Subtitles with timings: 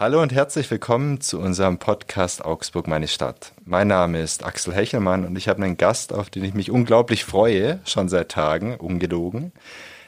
[0.00, 3.52] Hallo und herzlich willkommen zu unserem Podcast Augsburg, meine Stadt.
[3.64, 7.24] Mein Name ist Axel Hechelmann und ich habe einen Gast, auf den ich mich unglaublich
[7.24, 9.50] freue, schon seit Tagen, ungelogen.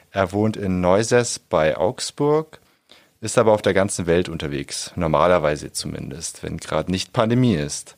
[0.09, 2.61] Er wohnt in Neuses bei Augsburg,
[3.19, 7.97] ist aber auf der ganzen Welt unterwegs, normalerweise zumindest, wenn gerade nicht Pandemie ist.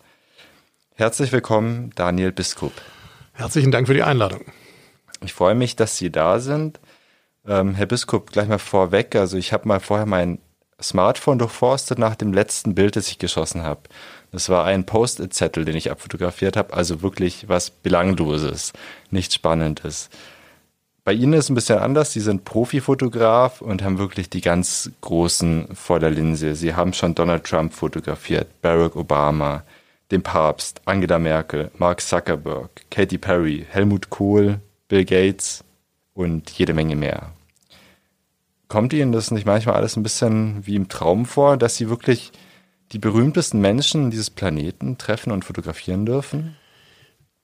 [0.95, 2.73] Herzlich willkommen, Daniel Biskup.
[3.33, 4.45] Herzlichen Dank für die Einladung.
[5.23, 6.79] Ich freue mich, dass Sie da sind.
[7.45, 9.15] Ähm, Herr Biskup, gleich mal vorweg.
[9.15, 10.39] Also ich habe mal vorher mein
[10.83, 13.81] Smartphone durchforstet nach dem letzten Bild, das ich geschossen habe.
[14.31, 18.73] Das war ein Post-it-Zettel, den ich abfotografiert habe, also wirklich was Belangloses,
[19.11, 20.09] nichts Spannendes.
[21.05, 22.13] Bei Ihnen ist es ein bisschen anders.
[22.13, 26.55] Sie sind Profifotograf und haben wirklich die ganz großen vor der Linse.
[26.55, 29.63] Sie haben schon Donald Trump fotografiert, Barack Obama,
[30.11, 35.63] den Papst, Angela Merkel, Mark Zuckerberg, Katy Perry, Helmut Kohl, Bill Gates
[36.13, 37.33] und jede Menge mehr.
[38.73, 42.31] Kommt Ihnen das nicht manchmal alles ein bisschen wie im Traum vor, dass Sie wirklich
[42.91, 46.55] die berühmtesten Menschen dieses Planeten treffen und fotografieren dürfen?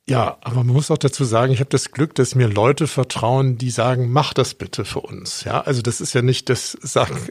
[0.09, 3.59] Ja, aber man muss auch dazu sagen, ich habe das Glück, dass mir Leute vertrauen,
[3.59, 5.43] die sagen, mach das bitte für uns.
[5.43, 6.75] Ja, also das ist ja nicht, dass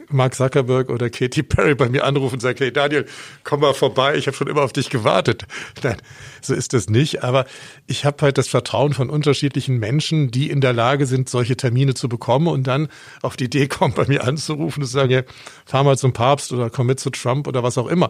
[0.09, 3.05] Mark Zuckerberg oder Katy Perry bei mir anrufen und sagen, hey Daniel,
[3.43, 5.45] komm mal vorbei, ich habe schon immer auf dich gewartet.
[5.83, 5.97] Nein,
[6.41, 7.21] so ist das nicht.
[7.21, 7.43] Aber
[7.85, 11.95] ich habe halt das Vertrauen von unterschiedlichen Menschen, die in der Lage sind, solche Termine
[11.95, 12.87] zu bekommen und dann
[13.21, 15.23] auf die Idee kommen, bei mir anzurufen und sagen, ja,
[15.65, 18.09] fahr mal zum Papst oder komm mit zu Trump oder was auch immer.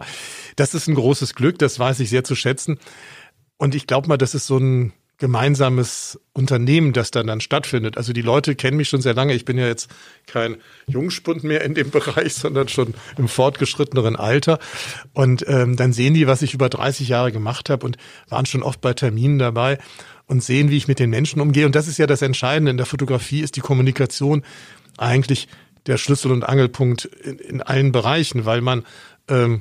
[0.54, 2.78] Das ist ein großes Glück, das weiß ich sehr zu schätzen.
[3.60, 7.98] Und ich glaube mal, das ist so ein gemeinsames Unternehmen, das dann dann stattfindet.
[7.98, 9.34] Also die Leute kennen mich schon sehr lange.
[9.34, 9.90] Ich bin ja jetzt
[10.26, 14.60] kein Jungspund mehr in dem Bereich, sondern schon im fortgeschritteneren Alter.
[15.12, 17.98] Und ähm, dann sehen die, was ich über 30 Jahre gemacht habe und
[18.30, 19.76] waren schon oft bei Terminen dabei
[20.24, 21.66] und sehen, wie ich mit den Menschen umgehe.
[21.66, 22.70] Und das ist ja das Entscheidende.
[22.70, 24.42] In der Fotografie ist die Kommunikation
[24.96, 25.48] eigentlich
[25.84, 28.86] der Schlüssel und Angelpunkt in, in allen Bereichen, weil man
[29.28, 29.60] ähm,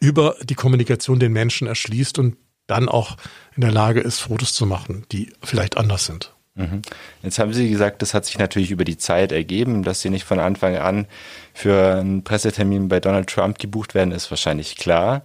[0.00, 3.16] über die Kommunikation den Menschen erschließt und dann auch
[3.56, 6.32] in der Lage ist, Fotos zu machen, die vielleicht anders sind.
[6.54, 6.82] Mhm.
[7.22, 10.24] Jetzt haben Sie gesagt, das hat sich natürlich über die Zeit ergeben, dass Sie nicht
[10.24, 11.06] von Anfang an
[11.52, 15.22] für einen Pressetermin bei Donald Trump gebucht werden, ist wahrscheinlich klar.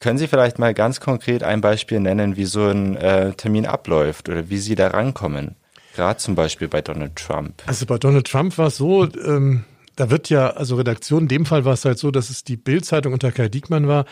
[0.00, 4.28] Können Sie vielleicht mal ganz konkret ein Beispiel nennen, wie so ein äh, Termin abläuft
[4.28, 5.56] oder wie Sie da rankommen?
[5.94, 7.62] Gerade zum Beispiel bei Donald Trump.
[7.66, 9.64] Also bei Donald Trump war es so, ähm,
[9.94, 12.58] da wird ja, also Redaktion, in dem Fall war es halt so, dass es die
[12.58, 14.04] Bild-Zeitung unter Kai Diekmann war.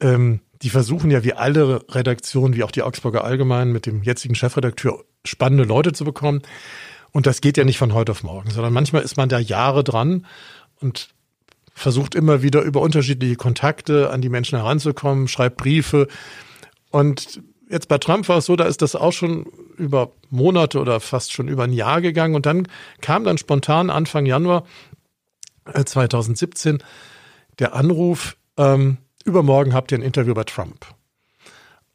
[0.00, 4.34] Ähm, die versuchen ja wie alle Redaktionen, wie auch die Augsburger Allgemein mit dem jetzigen
[4.34, 6.42] Chefredakteur spannende Leute zu bekommen.
[7.12, 9.84] Und das geht ja nicht von heute auf morgen, sondern manchmal ist man da Jahre
[9.84, 10.26] dran
[10.80, 11.08] und
[11.72, 16.08] versucht immer wieder über unterschiedliche Kontakte an die Menschen heranzukommen, schreibt Briefe.
[16.90, 19.46] Und jetzt bei Trump war es so, da ist das auch schon
[19.76, 22.34] über Monate oder fast schon über ein Jahr gegangen.
[22.34, 22.68] Und dann
[23.00, 24.64] kam dann spontan Anfang Januar
[25.72, 26.78] 2017 äh,
[27.58, 30.86] der Anruf, ähm, übermorgen habt ihr ein Interview bei Trump.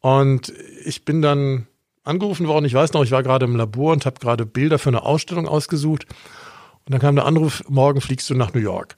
[0.00, 0.52] Und
[0.84, 1.66] ich bin dann
[2.04, 4.90] angerufen worden, ich weiß noch, ich war gerade im Labor und habe gerade Bilder für
[4.90, 6.06] eine Ausstellung ausgesucht.
[6.84, 8.96] Und dann kam der Anruf, morgen fliegst du nach New York.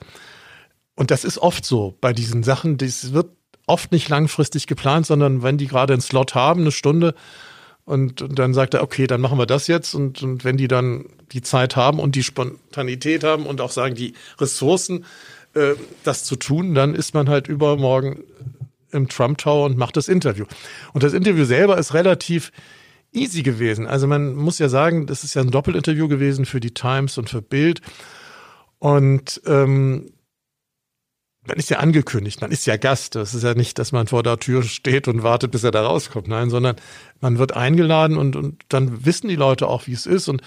[0.97, 3.31] Und das ist oft so bei diesen Sachen, das wird
[3.67, 7.15] oft nicht langfristig geplant, sondern wenn die gerade einen Slot haben, eine Stunde,
[7.87, 9.95] und, und dann sagt er, okay, dann machen wir das jetzt.
[9.95, 13.95] Und, und wenn die dann die Zeit haben und die Spontanität haben und auch sagen,
[13.95, 15.05] die Ressourcen,
[15.55, 18.25] äh, das zu tun, dann ist man halt übermorgen
[18.91, 20.45] im Trump Tower und macht das Interview.
[20.93, 22.53] Und das Interview selber ist relativ
[23.13, 23.87] easy gewesen.
[23.87, 27.31] Also man muss ja sagen, das ist ja ein Doppelinterview gewesen für die Times und
[27.31, 27.81] für Bild.
[28.79, 30.11] Und ähm,
[31.47, 33.15] man ist ja angekündigt, man ist ja Gast.
[33.15, 35.85] Das ist ja nicht, dass man vor der Tür steht und wartet, bis er da
[35.85, 36.29] rauskommt.
[36.29, 36.77] Nein, sondern
[37.21, 40.29] man wird eingeladen und, und dann wissen die Leute auch, wie es ist.
[40.29, 40.43] Und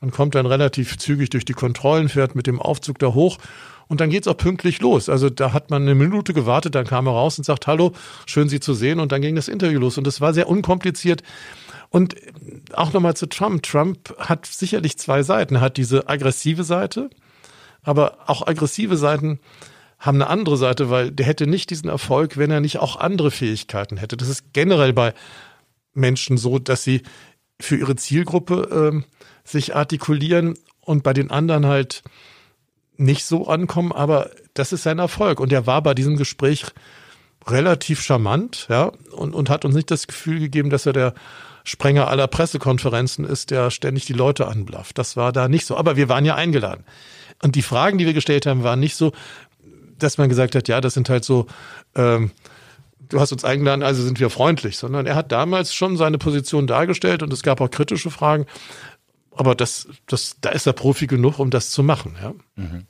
[0.00, 3.38] man kommt dann relativ zügig durch die Kontrollen, fährt mit dem Aufzug da hoch
[3.92, 5.10] und dann geht's auch pünktlich los.
[5.10, 7.92] Also da hat man eine Minute gewartet, dann kam er raus und sagt, hallo,
[8.24, 9.00] schön Sie zu sehen.
[9.00, 9.98] Und dann ging das Interview los.
[9.98, 11.22] Und das war sehr unkompliziert.
[11.90, 12.16] Und
[12.72, 13.62] auch nochmal zu Trump.
[13.64, 15.56] Trump hat sicherlich zwei Seiten.
[15.56, 17.10] Er hat diese aggressive Seite,
[17.82, 19.40] aber auch aggressive Seiten
[19.98, 23.30] haben eine andere Seite, weil der hätte nicht diesen Erfolg, wenn er nicht auch andere
[23.30, 24.16] Fähigkeiten hätte.
[24.16, 25.12] Das ist generell bei
[25.92, 27.02] Menschen so, dass sie
[27.60, 29.02] für ihre Zielgruppe äh,
[29.44, 32.02] sich artikulieren und bei den anderen halt
[33.02, 35.40] nicht so ankommen, aber das ist sein Erfolg.
[35.40, 36.66] Und er war bei diesem Gespräch
[37.46, 41.14] relativ charmant, ja, und, und hat uns nicht das Gefühl gegeben, dass er der
[41.64, 44.98] Sprenger aller Pressekonferenzen ist, der ständig die Leute anblafft.
[44.98, 45.76] Das war da nicht so.
[45.76, 46.84] Aber wir waren ja eingeladen.
[47.42, 49.12] Und die Fragen, die wir gestellt haben, waren nicht so,
[49.98, 51.46] dass man gesagt hat, ja, das sind halt so,
[51.94, 52.32] ähm,
[53.08, 56.66] du hast uns eingeladen, also sind wir freundlich, sondern er hat damals schon seine Position
[56.66, 58.46] dargestellt und es gab auch kritische Fragen.
[59.34, 62.34] Aber das, das, da ist er Profi genug, um das zu machen, ja.
[62.56, 62.86] Mhm.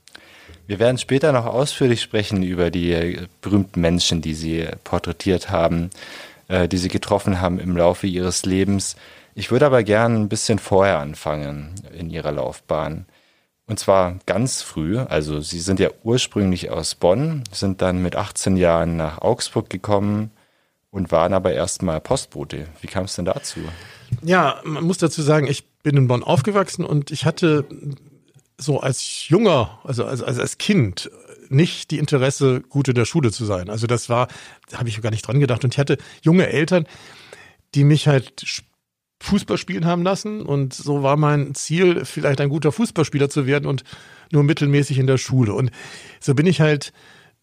[0.66, 5.90] Wir werden später noch ausführlich sprechen über die berühmten Menschen, die Sie porträtiert haben,
[6.48, 8.96] äh, die Sie getroffen haben im Laufe Ihres Lebens.
[9.34, 13.06] Ich würde aber gerne ein bisschen vorher anfangen in Ihrer Laufbahn.
[13.66, 14.98] Und zwar ganz früh.
[14.98, 20.30] Also Sie sind ja ursprünglich aus Bonn, sind dann mit 18 Jahren nach Augsburg gekommen
[20.90, 22.66] und waren aber erstmal Postbote.
[22.80, 23.60] Wie kam es denn dazu?
[24.22, 27.64] Ja, man muss dazu sagen, ich bin in Bonn aufgewachsen und ich hatte
[28.58, 31.10] so als junger, also als, als, als Kind
[31.48, 33.68] nicht die Interesse, gut in der Schule zu sein.
[33.68, 34.28] Also das war,
[34.70, 35.64] da habe ich gar nicht dran gedacht.
[35.64, 36.86] Und ich hatte junge Eltern,
[37.74, 38.62] die mich halt
[39.20, 40.42] Fußball spielen haben lassen.
[40.42, 43.84] Und so war mein Ziel, vielleicht ein guter Fußballspieler zu werden und
[44.32, 45.52] nur mittelmäßig in der Schule.
[45.54, 45.70] Und
[46.20, 46.92] so bin ich halt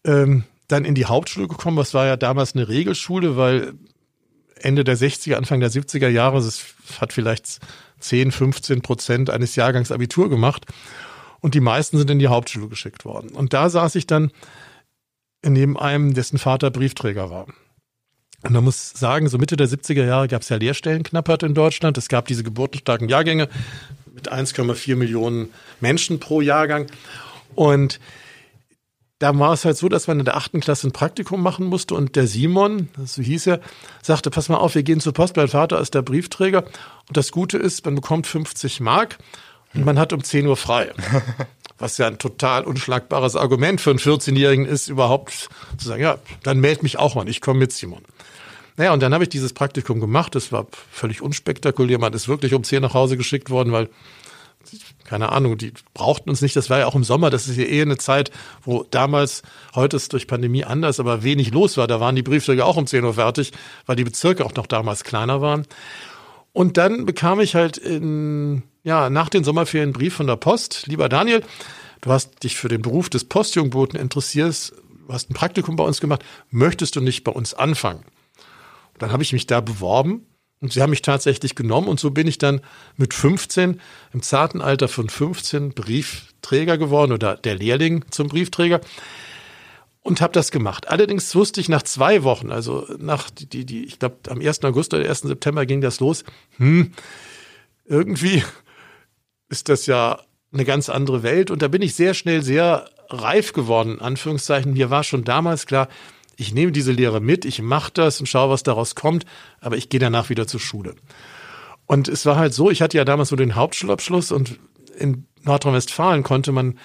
[0.04, 1.76] ähm, dann in die Hauptschule gekommen.
[1.76, 3.74] Was war ja damals eine Regelschule, weil
[4.56, 7.60] Ende der 60er, Anfang der 70er Jahre, es hat vielleicht
[8.00, 10.66] 10, 15 Prozent eines Jahrgangs Abitur gemacht.
[11.40, 13.30] Und die meisten sind in die Hauptschule geschickt worden.
[13.30, 14.30] Und da saß ich dann
[15.44, 17.46] neben einem, dessen Vater Briefträger war.
[18.42, 21.98] Und man muss sagen, so Mitte der 70er Jahre gab es ja Lehrstellenknappheit in Deutschland.
[21.98, 23.48] Es gab diese geburtenstarken Jahrgänge
[24.14, 25.50] mit 1,4 Millionen
[25.80, 26.86] Menschen pro Jahrgang.
[27.54, 28.00] Und
[29.20, 31.94] da war es halt so, dass man in der achten Klasse ein Praktikum machen musste
[31.94, 33.60] und der Simon, so hieß er,
[34.02, 36.64] sagte, pass mal auf, wir gehen zur Post, mein Vater ist der Briefträger
[37.06, 39.18] und das Gute ist, man bekommt 50 Mark
[39.74, 40.90] und man hat um 10 Uhr frei.
[41.78, 46.58] Was ja ein total unschlagbares Argument für einen 14-Jährigen ist, überhaupt zu sagen, ja, dann
[46.58, 48.02] meld mich auch mal, ich komme mit Simon.
[48.76, 50.34] Naja, und dann habe ich dieses Praktikum gemacht.
[50.34, 51.98] Das war völlig unspektakulär.
[51.98, 53.90] Man ist wirklich um 10 nach Hause geschickt worden, weil
[55.04, 56.54] keine Ahnung, die brauchten uns nicht.
[56.54, 57.30] Das war ja auch im Sommer.
[57.30, 58.30] Das ist ja eh eine Zeit,
[58.62, 59.42] wo damals,
[59.74, 61.86] heute ist durch Pandemie anders, aber wenig los war.
[61.86, 63.52] Da waren die Briefträger auch um 10 Uhr fertig,
[63.86, 65.66] weil die Bezirke auch noch damals kleiner waren.
[66.52, 70.86] Und dann bekam ich halt in, ja, nach den Sommerferien einen Brief von der Post.
[70.86, 71.42] Lieber Daniel,
[72.00, 74.72] du hast dich für den Beruf des Postjungboten interessiert,
[75.06, 76.24] du hast ein Praktikum bei uns gemacht.
[76.50, 78.04] Möchtest du nicht bei uns anfangen?
[78.94, 80.26] Und dann habe ich mich da beworben
[80.60, 82.60] und sie haben mich tatsächlich genommen und so bin ich dann
[82.96, 83.80] mit 15,
[84.12, 88.80] im zarten Alter von 15, Briefträger geworden oder der Lehrling zum Briefträger
[90.02, 90.88] und habe das gemacht.
[90.88, 94.64] Allerdings wusste ich nach zwei Wochen, also nach die, die, die ich glaube am 1.
[94.64, 95.20] August oder 1.
[95.20, 96.24] September ging das los,
[96.58, 96.92] hm,
[97.86, 98.42] irgendwie
[99.48, 100.20] ist das ja
[100.52, 104.72] eine ganz andere Welt und da bin ich sehr schnell sehr reif geworden, in Anführungszeichen.
[104.72, 105.88] Mir war schon damals klar,
[106.40, 109.26] ich nehme diese Lehre mit, ich mache das und schaue, was daraus kommt,
[109.60, 110.94] aber ich gehe danach wieder zur Schule.
[111.86, 114.58] Und es war halt so, ich hatte ja damals so den Hauptschulabschluss und
[114.96, 116.78] in Nordrhein-Westfalen konnte man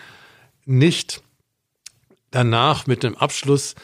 [0.66, 1.22] nicht
[2.32, 3.76] danach mit einem Abschluss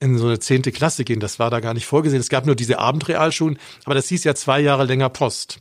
[0.00, 1.20] in so eine zehnte Klasse gehen.
[1.20, 2.20] Das war da gar nicht vorgesehen.
[2.20, 5.60] Es gab nur diese Abendrealschulen, aber das hieß ja zwei Jahre länger Post.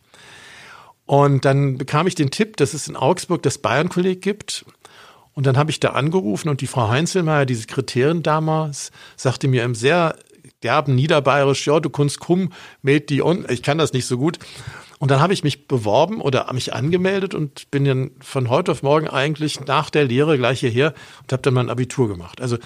[1.06, 4.64] Und dann bekam ich den Tipp, dass es in Augsburg das Bayern-Kolleg gibt.
[5.40, 9.64] Und dann habe ich da angerufen und die Frau Heinzelmeier, die Sekretärin damals, sagte mir
[9.64, 10.18] im sehr
[10.64, 12.52] derben Niederbayerisch, ja, du kannst kommen,
[12.82, 13.46] meld die on.
[13.48, 14.38] Ich kann das nicht so gut.
[14.98, 18.84] Und dann habe ich mich beworben oder mich angemeldet und bin dann von heute auf
[18.84, 22.42] morgen eigentlich nach der Lehre gleich hierher und habe dann mein Abitur gemacht.
[22.42, 22.58] Also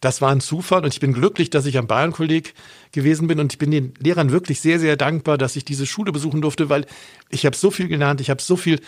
[0.00, 2.54] das war ein Zufall und ich bin glücklich, dass ich am Bayernkolleg
[2.92, 6.12] gewesen bin und ich bin den Lehrern wirklich sehr, sehr dankbar, dass ich diese Schule
[6.12, 6.86] besuchen durfte, weil
[7.28, 8.80] ich habe so viel gelernt, ich habe so viel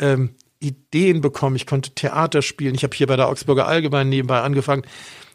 [0.00, 1.56] ähm, Ideen bekommen.
[1.56, 2.74] Ich konnte Theater spielen.
[2.74, 4.82] Ich habe hier bei der Augsburger Allgemein nebenbei angefangen.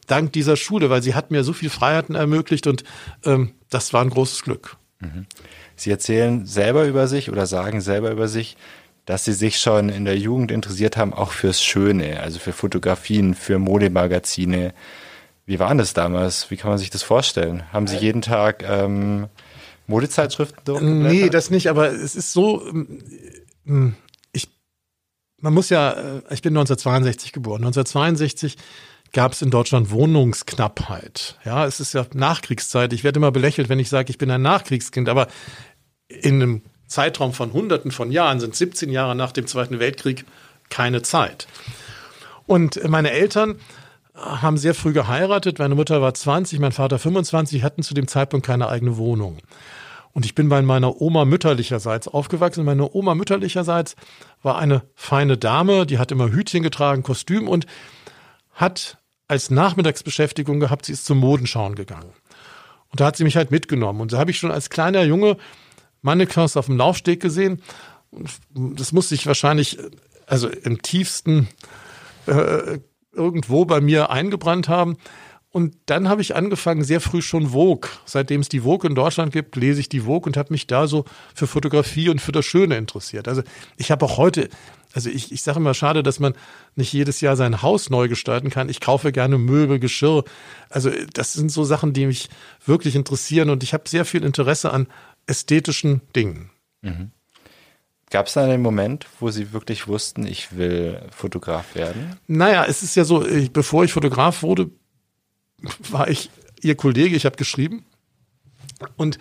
[0.07, 2.83] Dank dieser Schule, weil sie hat mir so viel Freiheiten ermöglicht und
[3.25, 4.77] ähm, das war ein großes Glück.
[4.99, 5.27] Mhm.
[5.75, 8.57] Sie erzählen selber über sich oder sagen selber über sich,
[9.05, 13.33] dass Sie sich schon in der Jugend interessiert haben, auch fürs Schöne, also für Fotografien,
[13.33, 14.73] für Modemagazine.
[15.47, 16.51] Wie war das damals?
[16.51, 17.63] Wie kann man sich das vorstellen?
[17.73, 19.27] Haben Sie jeden Tag ähm,
[19.87, 21.11] Modezeitschriften durchgeblättert?
[21.11, 22.63] Nee, das nicht, aber es ist so,
[23.65, 23.95] ähm,
[25.41, 27.61] man muss ja, äh, ich bin 1962 geboren.
[27.63, 28.57] 1962
[29.11, 31.37] gab es in Deutschland Wohnungsknappheit.
[31.43, 32.93] Ja, es ist ja Nachkriegszeit.
[32.93, 35.27] Ich werde immer belächelt, wenn ich sage, ich bin ein Nachkriegskind, aber
[36.07, 40.25] in einem Zeitraum von Hunderten von Jahren sind 17 Jahre nach dem Zweiten Weltkrieg
[40.69, 41.47] keine Zeit.
[42.45, 43.59] Und meine Eltern
[44.15, 45.59] haben sehr früh geheiratet.
[45.59, 49.37] Meine Mutter war 20, mein Vater 25, hatten zu dem Zeitpunkt keine eigene Wohnung.
[50.13, 52.65] Und ich bin bei meiner Oma mütterlicherseits aufgewachsen.
[52.65, 53.95] Meine Oma mütterlicherseits
[54.41, 57.65] war eine feine Dame, die hat immer Hütchen getragen, Kostüm und
[58.51, 62.13] hat als Nachmittagsbeschäftigung gehabt, sie ist zum Modenschauen gegangen.
[62.89, 64.01] Und da hat sie mich halt mitgenommen.
[64.01, 65.37] Und da habe ich schon als kleiner Junge
[66.01, 67.61] Mannequins auf dem Laufsteg gesehen.
[68.55, 69.77] Das musste ich wahrscheinlich,
[70.25, 71.47] also im tiefsten
[72.25, 72.79] äh,
[73.13, 74.97] irgendwo bei mir eingebrannt haben.
[75.51, 77.89] Und dann habe ich angefangen, sehr früh schon Vogue.
[78.05, 80.85] Seitdem es die Vogue in Deutschland gibt, lese ich die Vogue und habe mich da
[80.85, 83.27] so für Fotografie und für das Schöne interessiert.
[83.27, 83.41] Also
[83.75, 84.49] ich habe auch heute,
[84.93, 86.33] also ich, ich sage immer schade, dass man
[86.75, 88.69] nicht jedes Jahr sein Haus neu gestalten kann.
[88.69, 90.23] Ich kaufe gerne Möbel, Geschirr.
[90.69, 92.29] Also das sind so Sachen, die mich
[92.63, 94.85] wirklich interessieren und ich habe sehr viel Interesse an
[95.25, 96.51] ästhetischen Dingen.
[96.83, 97.11] Mhm.
[98.11, 102.17] Gab es da einen Moment, wo Sie wirklich wussten, ich will Fotograf werden?
[102.27, 104.71] Naja, es ist ja so, ich, bevor ich Fotograf wurde,
[105.89, 106.29] war ich
[106.61, 107.85] Ihr Kollege, ich habe geschrieben.
[108.97, 109.17] Und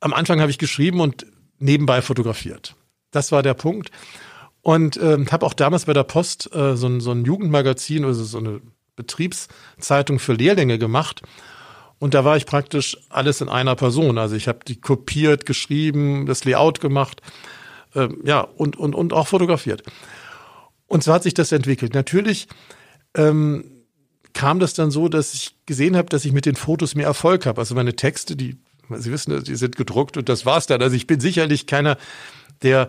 [0.00, 1.26] am Anfang habe ich geschrieben und
[1.58, 2.76] nebenbei fotografiert.
[3.10, 3.90] Das war der Punkt.
[4.62, 8.24] Und äh, habe auch damals bei der Post äh, so, ein, so ein Jugendmagazin, also
[8.24, 8.60] so eine
[8.96, 11.22] Betriebszeitung für Lehrlinge gemacht.
[11.98, 14.18] Und da war ich praktisch alles in einer Person.
[14.18, 17.22] Also ich habe die kopiert, geschrieben, das Layout gemacht,
[17.94, 19.82] äh, ja, und, und, und auch fotografiert.
[20.86, 21.94] Und so hat sich das entwickelt.
[21.94, 22.48] Natürlich
[23.14, 23.64] ähm,
[24.38, 27.44] kam das dann so, dass ich gesehen habe, dass ich mit den Fotos mehr Erfolg
[27.44, 27.60] habe.
[27.60, 28.56] Also meine Texte, die,
[28.88, 30.80] Sie wissen, die sind gedruckt und das war's dann.
[30.80, 31.98] Also ich bin sicherlich keiner,
[32.62, 32.88] der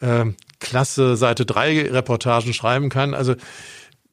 [0.00, 0.24] äh,
[0.58, 3.14] klasse Seite 3 Reportagen schreiben kann.
[3.14, 3.36] Also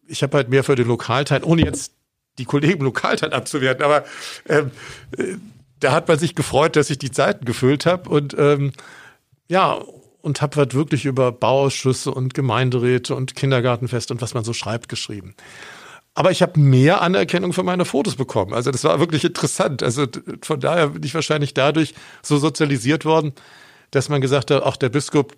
[0.08, 1.92] ich habe halt mehr für den Lokalteil, ohne jetzt
[2.38, 4.06] die Kollegen im Lokalteil abzuwerten, aber
[4.48, 4.70] ähm,
[5.18, 5.38] äh,
[5.80, 8.74] da hat man sich gefreut, dass ich die Seiten gefüllt habe und ähm,
[9.50, 9.82] ja,
[10.22, 14.88] und habe halt wirklich über Bauausschüsse und Gemeinderäte und Kindergartenfest und was man so schreibt
[14.88, 15.34] geschrieben.
[16.16, 18.54] Aber ich habe mehr Anerkennung für meine Fotos bekommen.
[18.54, 19.84] Also das war wirklich interessant.
[19.84, 20.08] Also
[20.42, 21.94] von daher bin ich wahrscheinlich dadurch
[22.24, 23.34] so sozialisiert worden,
[23.92, 25.36] dass man gesagt hat, ach, der Biskup,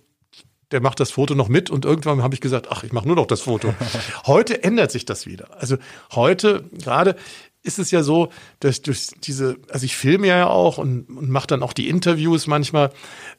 [0.72, 3.16] der macht das Foto noch mit und irgendwann habe ich gesagt, ach, ich mache nur
[3.16, 3.74] noch das Foto.
[4.28, 5.60] heute ändert sich das wieder.
[5.60, 5.78] Also
[6.14, 7.16] heute gerade
[7.64, 11.48] ist es ja so, dass durch diese, also ich filme ja auch und, und mache
[11.48, 12.92] dann auch die Interviews manchmal.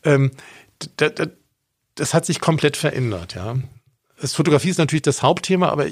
[0.03, 0.33] Ähm,
[0.97, 1.27] da, da,
[1.95, 3.57] das hat sich komplett verändert, ja.
[4.21, 5.87] Das Fotografie ist natürlich das Hauptthema, aber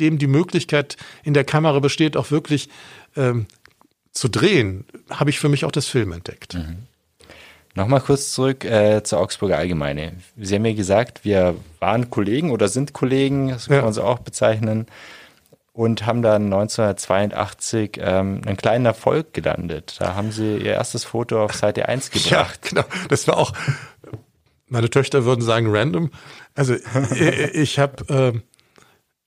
[0.00, 2.70] seitdem die Möglichkeit in der Kamera besteht, auch wirklich
[3.16, 3.46] ähm,
[4.12, 6.54] zu drehen, habe ich für mich auch das Film entdeckt.
[6.54, 6.86] Mhm.
[7.74, 10.14] Nochmal kurz zurück äh, zur Augsburger Allgemeine.
[10.36, 13.82] Sie haben mir gesagt, wir waren Kollegen oder sind Kollegen, das kann ja.
[13.82, 14.86] man so auch bezeichnen,
[15.72, 19.96] und haben dann 1982 ähm, einen kleinen Erfolg gelandet.
[20.00, 22.30] Da haben Sie Ihr erstes Foto auf Seite 1 gebracht.
[22.30, 22.84] Ja, genau.
[23.08, 23.52] Das war auch,
[24.68, 26.10] meine Töchter würden sagen, random.
[26.54, 26.74] Also
[27.52, 28.40] ich habe äh,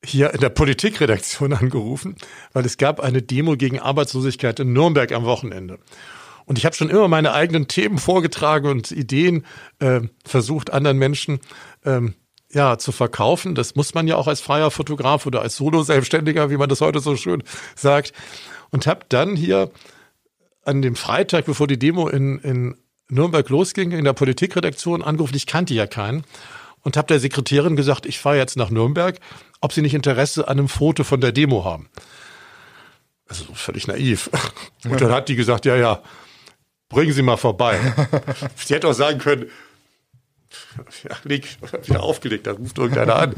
[0.04, 2.16] hier in der Politikredaktion angerufen,
[2.54, 5.80] weil es gab eine Demo gegen Arbeitslosigkeit in Nürnberg am Wochenende.
[6.46, 9.46] Und ich habe schon immer meine eigenen Themen vorgetragen und Ideen
[9.80, 11.40] äh, versucht, anderen Menschen
[11.86, 12.16] ähm,
[12.52, 13.56] ja, zu verkaufen.
[13.56, 17.00] Das muss man ja auch als freier Fotograf oder als Solo-Selbstständiger, wie man das heute
[17.00, 17.44] so schön
[17.76, 18.14] sagt.
[18.72, 19.72] Und habe dann hier
[20.66, 22.76] an dem Freitag, bevor die Demo in, in
[23.10, 25.36] Nürnberg losging, in der Politikredaktion angerufen.
[25.36, 26.24] Ich kannte ja keinen.
[26.84, 29.20] Und habe der Sekretärin gesagt, ich fahre jetzt nach Nürnberg,
[29.62, 31.90] ob sie nicht Interesse an einem Foto von der Demo haben.
[33.28, 34.30] Also völlig naiv.
[34.86, 36.02] Und dann hat die gesagt, ja, ja,
[36.90, 37.80] bringen Sie mal vorbei.
[38.56, 39.50] Sie hätte auch sagen können,
[41.04, 41.48] ja, leg,
[41.84, 43.34] wieder aufgelegt, da ruft irgendeiner an.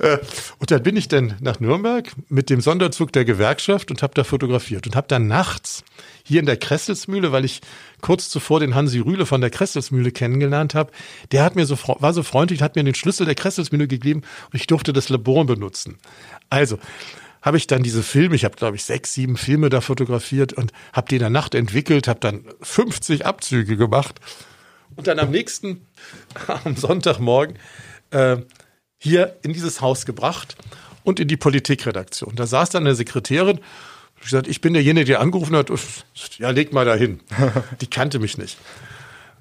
[0.00, 0.18] Äh,
[0.58, 4.24] und dann bin ich dann nach Nürnberg mit dem Sonderzug der Gewerkschaft und habe da
[4.24, 5.84] fotografiert und habe dann nachts
[6.28, 7.60] hier in der Kresselsmühle, weil ich
[8.02, 10.92] kurz zuvor den Hansi Rühle von der Kresselsmühle kennengelernt habe,
[11.32, 14.54] der hat mir so war so freundlich, hat mir den Schlüssel der Kresselsmühle gegeben und
[14.54, 15.98] ich durfte das Labor benutzen.
[16.50, 16.78] Also
[17.40, 20.72] habe ich dann diese Filme, ich habe glaube ich sechs, sieben Filme da fotografiert und
[20.92, 24.20] habe die in der Nacht entwickelt, habe dann 50 Abzüge gemacht
[24.96, 25.86] und dann am nächsten,
[26.64, 27.58] am Sonntagmorgen,
[28.10, 28.36] äh,
[28.98, 30.56] hier in dieses Haus gebracht
[31.04, 32.36] und in die Politikredaktion.
[32.36, 33.60] Da saß dann eine Sekretärin.
[34.20, 35.70] Ich gesagt, ich bin derjenige, der angerufen hat.
[36.38, 37.20] Ja, leg mal dahin.
[37.80, 38.58] Die kannte mich nicht.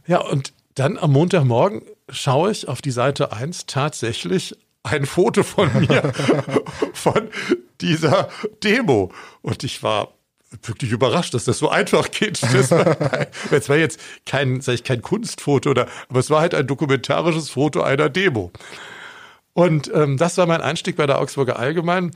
[0.07, 5.69] Ja, und dann am Montagmorgen schaue ich auf die Seite 1 tatsächlich ein Foto von
[5.79, 6.13] mir
[6.93, 7.29] von
[7.81, 8.29] dieser
[8.63, 9.11] Demo.
[9.41, 10.13] Und ich war
[10.63, 12.41] wirklich überrascht, dass das so einfach geht.
[12.41, 16.55] Das war, es war jetzt kein, sag ich, kein Kunstfoto oder, aber es war halt
[16.55, 18.51] ein dokumentarisches Foto einer Demo.
[19.53, 22.11] Und ähm, das war mein Einstieg bei der Augsburger Allgemeinen.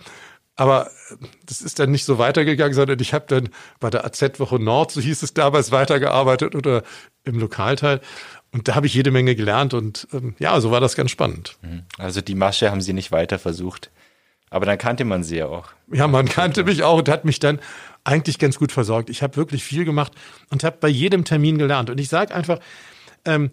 [0.55, 1.15] Aber äh,
[1.45, 5.01] das ist dann nicht so weitergegangen, sondern ich habe dann bei der AZ-Woche Nord, so
[5.01, 6.83] hieß es damals, weitergearbeitet oder
[7.23, 8.01] im Lokalteil.
[8.51, 11.57] Und da habe ich jede Menge gelernt und ähm, ja, so war das ganz spannend.
[11.61, 11.83] Mhm.
[11.97, 13.91] Also die Masche haben Sie nicht weiter versucht.
[14.51, 15.69] Aber dann kannte man sie ja auch.
[15.91, 17.59] Ja, man kannte mich auch und hat mich dann
[18.03, 19.09] eigentlich ganz gut versorgt.
[19.09, 20.11] Ich habe wirklich viel gemacht
[20.49, 21.89] und habe bei jedem Termin gelernt.
[21.89, 22.59] Und ich sage einfach,
[23.23, 23.51] ähm,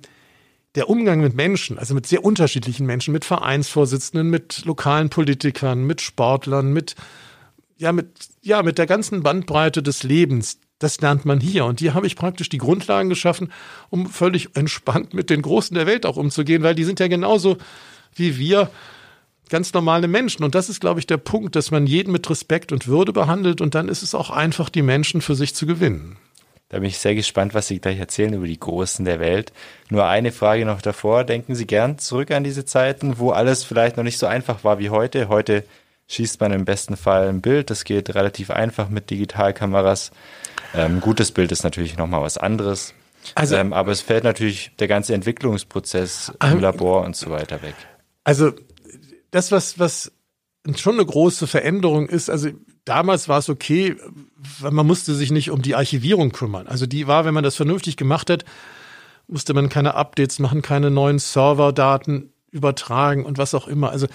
[0.79, 6.01] der Umgang mit Menschen, also mit sehr unterschiedlichen Menschen, mit Vereinsvorsitzenden, mit lokalen Politikern, mit
[6.01, 6.95] Sportlern, mit
[7.79, 11.65] ja mit ja mit der ganzen Bandbreite des Lebens, das lernt man hier.
[11.65, 13.51] Und hier habe ich praktisch die Grundlagen geschaffen,
[13.91, 17.59] um völlig entspannt mit den Großen der Welt auch umzugehen, weil die sind ja genauso
[18.15, 18.71] wie wir
[19.49, 20.45] ganz normale Menschen.
[20.45, 23.61] Und das ist, glaube ich, der Punkt, dass man jeden mit Respekt und Würde behandelt
[23.61, 26.19] und dann ist es auch einfach, die Menschen für sich zu gewinnen.
[26.69, 29.53] Da bin ich sehr gespannt, was Sie gleich erzählen über die Großen der Welt.
[29.89, 31.25] Nur eine Frage noch davor.
[31.25, 34.79] Denken Sie gern zurück an diese Zeiten, wo alles vielleicht noch nicht so einfach war
[34.79, 35.29] wie heute?
[35.29, 35.65] Heute
[36.09, 37.71] schießt man im besten Fall ein Bild.
[37.71, 40.11] Das geht relativ einfach mit Digitalkameras.
[40.75, 42.93] Ähm, gutes Bild ist natürlich nochmal was anderes.
[43.35, 47.63] Also, ähm, aber es fällt natürlich der ganze Entwicklungsprozess im ähm, Labor und so weiter
[47.63, 47.75] weg.
[48.25, 48.53] Also
[49.31, 50.13] das, was, was
[50.77, 52.51] schon eine große Veränderung ist, also
[52.85, 53.97] damals war es okay,
[54.61, 56.67] weil man musste sich nicht um die Archivierung kümmern.
[56.67, 58.45] Also die war, wenn man das vernünftig gemacht hat,
[59.29, 63.91] musste man keine Updates machen, keine neuen Serverdaten übertragen und was auch immer.
[63.91, 64.07] Also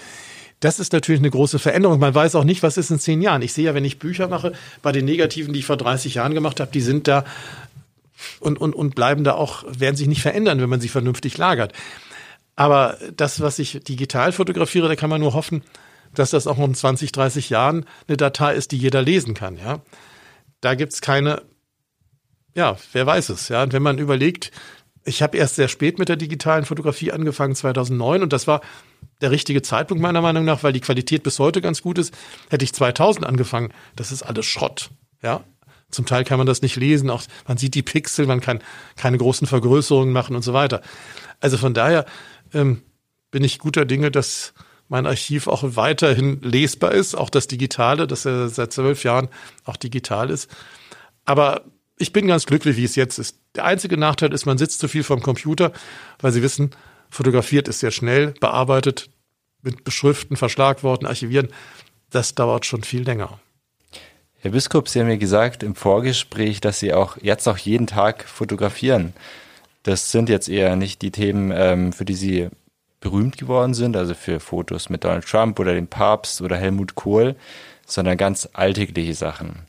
[0.60, 2.00] das ist natürlich eine große Veränderung.
[2.00, 3.42] Man weiß auch nicht, was ist in zehn Jahren.
[3.42, 6.34] Ich sehe ja, wenn ich Bücher mache, bei den Negativen, die ich vor 30 Jahren
[6.34, 7.24] gemacht habe, die sind da
[8.40, 11.72] und, und, und bleiben da auch, werden sich nicht verändern, wenn man sie vernünftig lagert.
[12.56, 15.62] Aber das, was ich digital fotografiere, da kann man nur hoffen,
[16.14, 19.56] dass das auch in 20, 30 Jahren eine Datei ist, die jeder lesen kann.
[19.56, 19.80] Ja,
[20.60, 21.42] da gibt's keine.
[22.54, 23.48] Ja, wer weiß es.
[23.48, 24.52] Ja, und wenn man überlegt,
[25.04, 28.60] ich habe erst sehr spät mit der digitalen Fotografie angefangen, 2009, und das war
[29.20, 32.14] der richtige Zeitpunkt meiner Meinung nach, weil die Qualität bis heute ganz gut ist.
[32.48, 34.90] Hätte ich 2000 angefangen, das ist alles Schrott.
[35.22, 35.44] Ja,
[35.90, 38.62] zum Teil kann man das nicht lesen, auch man sieht die Pixel, man kann
[38.96, 40.82] keine großen Vergrößerungen machen und so weiter.
[41.40, 42.04] Also von daher
[42.52, 42.82] ähm,
[43.30, 44.54] bin ich guter Dinge, dass
[44.88, 49.28] mein Archiv auch weiterhin lesbar ist, auch das Digitale, das ja seit zwölf Jahren
[49.64, 50.50] auch digital ist.
[51.24, 51.62] Aber
[51.98, 53.38] ich bin ganz glücklich, wie es jetzt ist.
[53.54, 55.72] Der einzige Nachteil ist, man sitzt zu viel vorm Computer,
[56.20, 56.70] weil Sie wissen,
[57.08, 59.10] fotografiert ist sehr schnell, bearbeitet
[59.62, 61.48] mit Beschriften, Verschlagworten, Archivieren.
[62.10, 63.38] Das dauert schon viel länger.
[64.40, 68.24] Herr Biskop, Sie haben mir gesagt im Vorgespräch, dass Sie auch jetzt auch jeden Tag
[68.24, 69.14] fotografieren.
[69.84, 72.48] Das sind jetzt eher nicht die Themen, ähm, für die Sie
[73.04, 77.36] berühmt geworden sind, also für Fotos mit Donald Trump oder dem Papst oder Helmut Kohl,
[77.86, 79.66] sondern ganz alltägliche Sachen.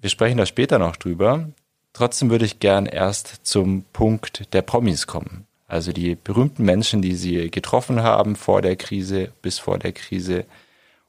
[0.00, 1.48] Wir sprechen da später noch drüber.
[1.94, 5.46] Trotzdem würde ich gern erst zum Punkt der Promis kommen.
[5.66, 10.44] Also die berühmten Menschen, die Sie getroffen haben vor der Krise, bis vor der Krise.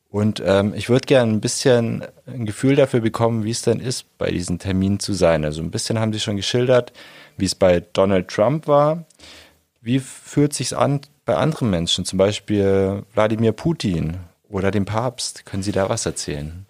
[0.09, 4.05] Und ähm, ich würde gern ein bisschen ein Gefühl dafür bekommen, wie es denn ist,
[4.17, 5.43] bei diesen Terminen zu sein.
[5.43, 6.93] Also ein bisschen haben Sie schon geschildert,
[7.37, 9.05] wie es bei Donald Trump war.
[9.81, 14.17] Wie fühlt sich's an bei anderen Menschen, zum Beispiel Wladimir Putin
[14.49, 15.45] oder dem Papst?
[15.45, 16.65] Können Sie da was erzählen?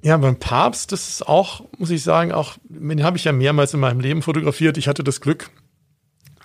[0.00, 3.74] Ja, beim Papst, das ist auch, muss ich sagen, auch, den habe ich ja mehrmals
[3.74, 4.78] in meinem Leben fotografiert.
[4.78, 5.50] Ich hatte das Glück,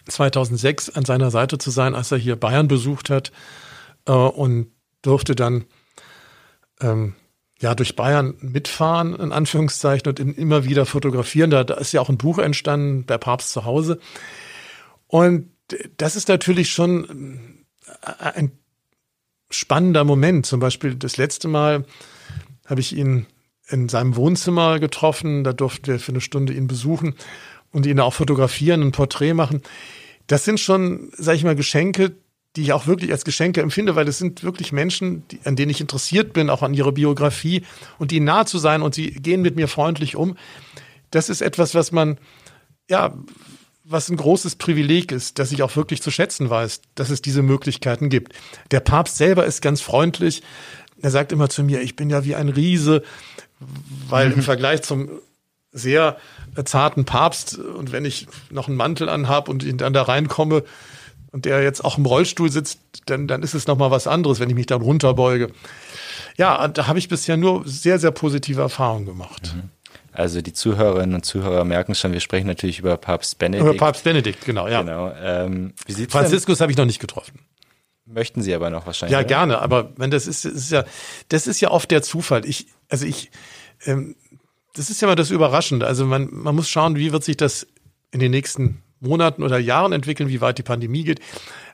[0.07, 3.31] 2006 an seiner Seite zu sein, als er hier Bayern besucht hat
[4.07, 4.71] äh, und
[5.03, 5.65] durfte dann
[6.81, 7.13] ähm,
[7.59, 11.51] ja durch Bayern mitfahren, in Anführungszeichen, und immer wieder fotografieren.
[11.51, 13.99] Da, da ist ja auch ein Buch entstanden, der Papst zu Hause.
[15.05, 15.51] Und
[15.97, 17.65] das ist natürlich schon
[18.01, 18.51] äh, ein
[19.49, 20.45] spannender Moment.
[20.45, 21.85] Zum Beispiel das letzte Mal
[22.65, 23.25] habe ich ihn
[23.67, 25.43] in seinem Wohnzimmer getroffen.
[25.43, 27.15] Da durften wir für eine Stunde ihn besuchen
[27.71, 29.61] und ihn auch fotografieren, ein Porträt machen.
[30.27, 32.15] Das sind schon, sage ich mal, Geschenke,
[32.55, 35.71] die ich auch wirklich als Geschenke empfinde, weil es sind wirklich Menschen, die, an denen
[35.71, 37.63] ich interessiert bin, auch an ihrer Biografie
[37.99, 40.37] und ihnen nahe zu sein und sie gehen mit mir freundlich um.
[41.11, 42.17] Das ist etwas, was man,
[42.89, 43.13] ja,
[43.87, 47.43] was ein großes Privileg ist, dass ich auch wirklich zu schätzen weiß, dass es diese
[47.43, 48.33] Möglichkeiten gibt.
[48.71, 50.41] Der Papst selber ist ganz freundlich.
[51.01, 53.03] Er sagt immer zu mir, ich bin ja wie ein Riese,
[54.09, 55.09] weil im Vergleich zum
[55.71, 56.17] sehr
[56.63, 60.63] zarten Papst und wenn ich noch einen Mantel anhab und ihn dann da reinkomme
[61.31, 64.49] und der jetzt auch im Rollstuhl sitzt, dann, dann ist es nochmal was anderes, wenn
[64.49, 65.51] ich mich dann runterbeuge.
[66.37, 69.53] Ja, da habe ich bisher nur sehr, sehr positive Erfahrungen gemacht.
[69.53, 69.69] Mhm.
[70.15, 73.69] Also die Zuhörerinnen und Zuhörer merken schon, wir sprechen natürlich über Papst Benedikt.
[73.69, 74.81] Über Papst Benedikt, genau, ja.
[74.81, 75.13] Genau.
[75.21, 77.39] Ähm, wie sieht's Franziskus habe ich noch nicht getroffen.
[78.05, 79.13] Möchten Sie aber noch wahrscheinlich.
[79.13, 79.27] Ja, oder?
[79.27, 80.85] gerne, aber wenn das ist, ist ja,
[81.29, 82.45] das ist ja oft der Zufall.
[82.45, 83.31] Ich, also ich,
[83.85, 84.15] ähm,
[84.73, 85.87] das ist ja mal das Überraschende.
[85.87, 87.65] Also man, man muss schauen, wie wird sich das
[88.11, 91.19] in den nächsten Monaten oder Jahren entwickeln, wie weit die Pandemie geht.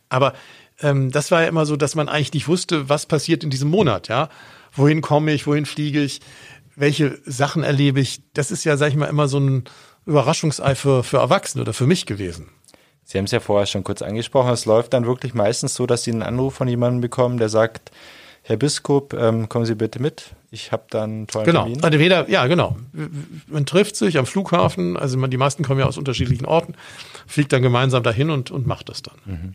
[0.08, 0.34] Aber
[0.82, 3.70] ähm, das war ja immer so, dass man eigentlich nicht wusste, was passiert in diesem
[3.70, 4.30] Monat, ja.
[4.74, 6.22] Wohin komme ich, wohin fliege ich,
[6.76, 8.22] welche Sachen erlebe ich.
[8.34, 9.66] Das ist ja, sag ich mal, immer so ein
[10.06, 12.50] Überraschungsei für, für Erwachsene oder für mich gewesen.
[13.04, 14.52] Sie haben es ja vorher schon kurz angesprochen.
[14.52, 17.92] Es läuft dann wirklich meistens so, dass Sie einen Anruf von jemandem bekommen, der sagt,
[18.44, 20.34] Herr Biskup, ähm, kommen Sie bitte mit.
[20.50, 21.64] Ich habe dann einen tollen genau.
[21.64, 21.84] Termin.
[21.84, 22.78] Also weder, ja, genau.
[23.48, 26.76] Man trifft sich am Flughafen, also man, die meisten kommen ja aus unterschiedlichen Orten,
[27.28, 29.16] fliegt dann gemeinsam dahin und, und macht das dann.
[29.26, 29.54] Mhm.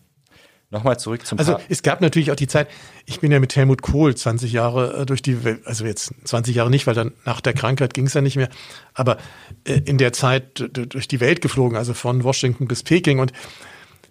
[0.71, 2.69] Nochmal zurück zum Also es gab natürlich auch die Zeit,
[3.05, 6.57] ich bin ja mit Helmut Kohl 20 Jahre äh, durch die Welt, also jetzt 20
[6.57, 8.49] Jahre nicht, weil dann nach der Krankheit ging es ja nicht mehr,
[8.93, 9.19] aber
[9.65, 13.33] äh, in der Zeit durch die Welt geflogen, also von Washington bis Peking und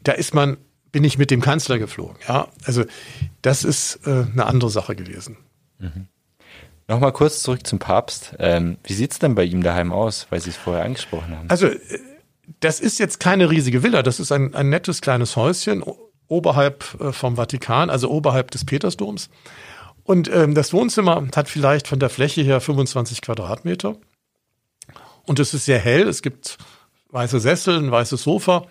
[0.03, 0.57] da ist man
[0.95, 2.15] bin ich mit dem Kanzler geflogen.
[2.25, 2.85] Ja, also
[3.41, 5.35] das ist äh, eine andere Sache gewesen.
[5.77, 6.07] Mhm.
[6.87, 8.33] Nochmal kurz zurück zum Papst.
[8.39, 11.49] Ähm, wie sieht's denn bei ihm daheim aus, weil Sie es vorher angesprochen haben?
[11.49, 11.69] Also,
[12.61, 15.83] das ist jetzt keine riesige Villa, das ist ein, ein nettes kleines Häuschen
[16.27, 19.29] oberhalb äh, vom Vatikan, also oberhalb des Petersdoms.
[20.03, 23.95] Und ähm, das Wohnzimmer hat vielleicht von der Fläche her 25 Quadratmeter.
[25.25, 26.07] Und es ist sehr hell.
[26.07, 26.57] Es gibt
[27.09, 28.67] weiße Sessel, ein weißes Sofa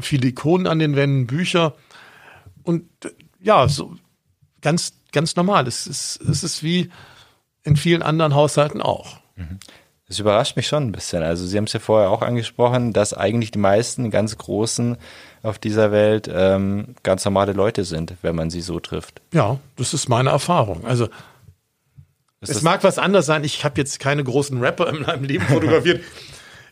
[0.00, 1.74] viele Ikonen an den Wänden, Bücher
[2.62, 2.84] und
[3.40, 3.96] ja, so
[4.60, 5.66] ganz, ganz normal.
[5.66, 6.90] Es ist, es ist wie
[7.62, 9.20] in vielen anderen Haushalten auch.
[10.08, 11.22] Das überrascht mich schon ein bisschen.
[11.22, 14.96] Also Sie haben es ja vorher auch angesprochen, dass eigentlich die meisten ganz Großen
[15.42, 19.20] auf dieser Welt ähm, ganz normale Leute sind, wenn man sie so trifft.
[19.32, 20.84] Ja, das ist meine Erfahrung.
[20.84, 21.08] Also
[22.40, 23.44] ist es mag was anderes sein.
[23.44, 26.02] Ich habe jetzt keine großen Rapper in meinem Leben fotografiert.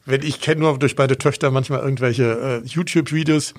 [0.05, 3.55] wenn ich kenne nur durch beide Töchter manchmal irgendwelche äh, YouTube-Videos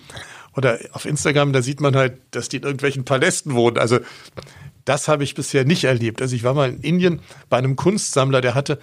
[0.56, 3.78] oder auf Instagram, da sieht man halt, dass die in irgendwelchen Palästen wohnen.
[3.78, 4.00] Also
[4.86, 6.22] das habe ich bisher nicht erlebt.
[6.22, 8.80] Also ich war mal in Indien bei einem Kunstsammler, der hatte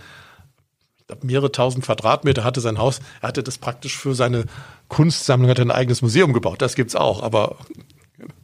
[1.22, 3.00] mehrere tausend Quadratmeter, hatte sein Haus.
[3.20, 4.44] Er hatte das praktisch für seine
[4.88, 6.62] Kunstsammlung, hat ein eigenes Museum gebaut.
[6.62, 7.56] Das gibt's auch, aber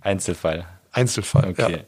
[0.00, 0.66] Einzelfall.
[0.92, 1.72] Einzelfall, okay.
[1.72, 1.78] ja.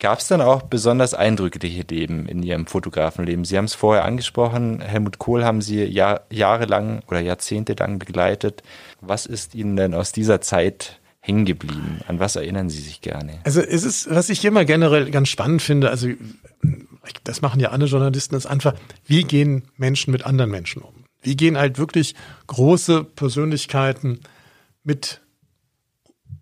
[0.00, 3.44] Gab es dann auch besonders eindrückliche Leben in Ihrem Fotografenleben?
[3.44, 8.62] Sie haben es vorher angesprochen, Helmut Kohl haben Sie Jahr, jahrelang oder jahrzehntelang begleitet.
[9.00, 12.00] Was ist Ihnen denn aus dieser Zeit hängen geblieben?
[12.06, 13.40] An was erinnern Sie sich gerne?
[13.42, 16.08] Also es ist, was ich immer generell ganz spannend finde, also
[17.24, 20.94] das machen ja alle Journalisten, ist einfach, wie gehen Menschen mit anderen Menschen um?
[21.22, 22.14] Wie gehen halt wirklich
[22.46, 24.20] große Persönlichkeiten
[24.84, 25.20] mit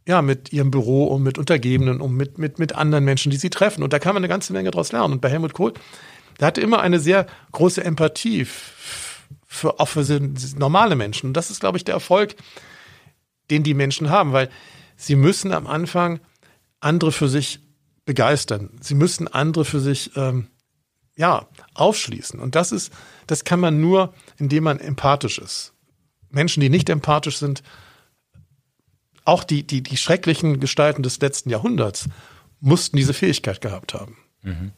[0.06, 3.50] ja, mit ihrem Büro und mit Untergebenen und mit, mit, mit anderen Menschen, die sie
[3.50, 3.82] treffen.
[3.82, 5.14] Und da kann man eine ganze Menge daraus lernen.
[5.14, 5.74] Und bei Helmut Kohl,
[6.38, 8.46] der hatte immer eine sehr große Empathie
[9.46, 10.04] für, auch für
[10.56, 11.28] normale Menschen.
[11.28, 12.36] Und das ist, glaube ich, der Erfolg,
[13.50, 14.48] den die Menschen haben, weil
[14.96, 16.20] sie müssen am Anfang
[16.78, 17.60] andere für sich
[18.04, 18.70] begeistern.
[18.80, 20.46] Sie müssen andere für sich, ähm,
[21.16, 22.38] ja, aufschließen.
[22.38, 22.92] Und das ist,
[23.26, 25.72] das kann man nur, indem man empathisch ist.
[26.30, 27.62] Menschen, die nicht empathisch sind,
[29.24, 32.08] auch die, die, die schrecklichen Gestalten des letzten Jahrhunderts
[32.60, 34.16] mussten diese Fähigkeit gehabt haben.
[34.42, 34.72] Mhm.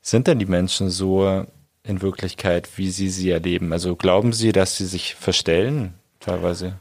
[0.00, 1.46] Sind denn die Menschen so
[1.82, 3.72] in Wirklichkeit, wie sie sie erleben?
[3.72, 6.78] Also glauben sie, dass sie sich verstellen teilweise?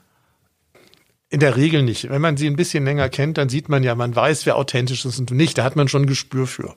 [1.30, 2.10] In der Regel nicht.
[2.10, 5.04] Wenn man sie ein bisschen länger kennt, dann sieht man ja, man weiß, wer authentisch
[5.06, 5.58] ist und nicht.
[5.58, 6.76] Da hat man schon ein Gespür für.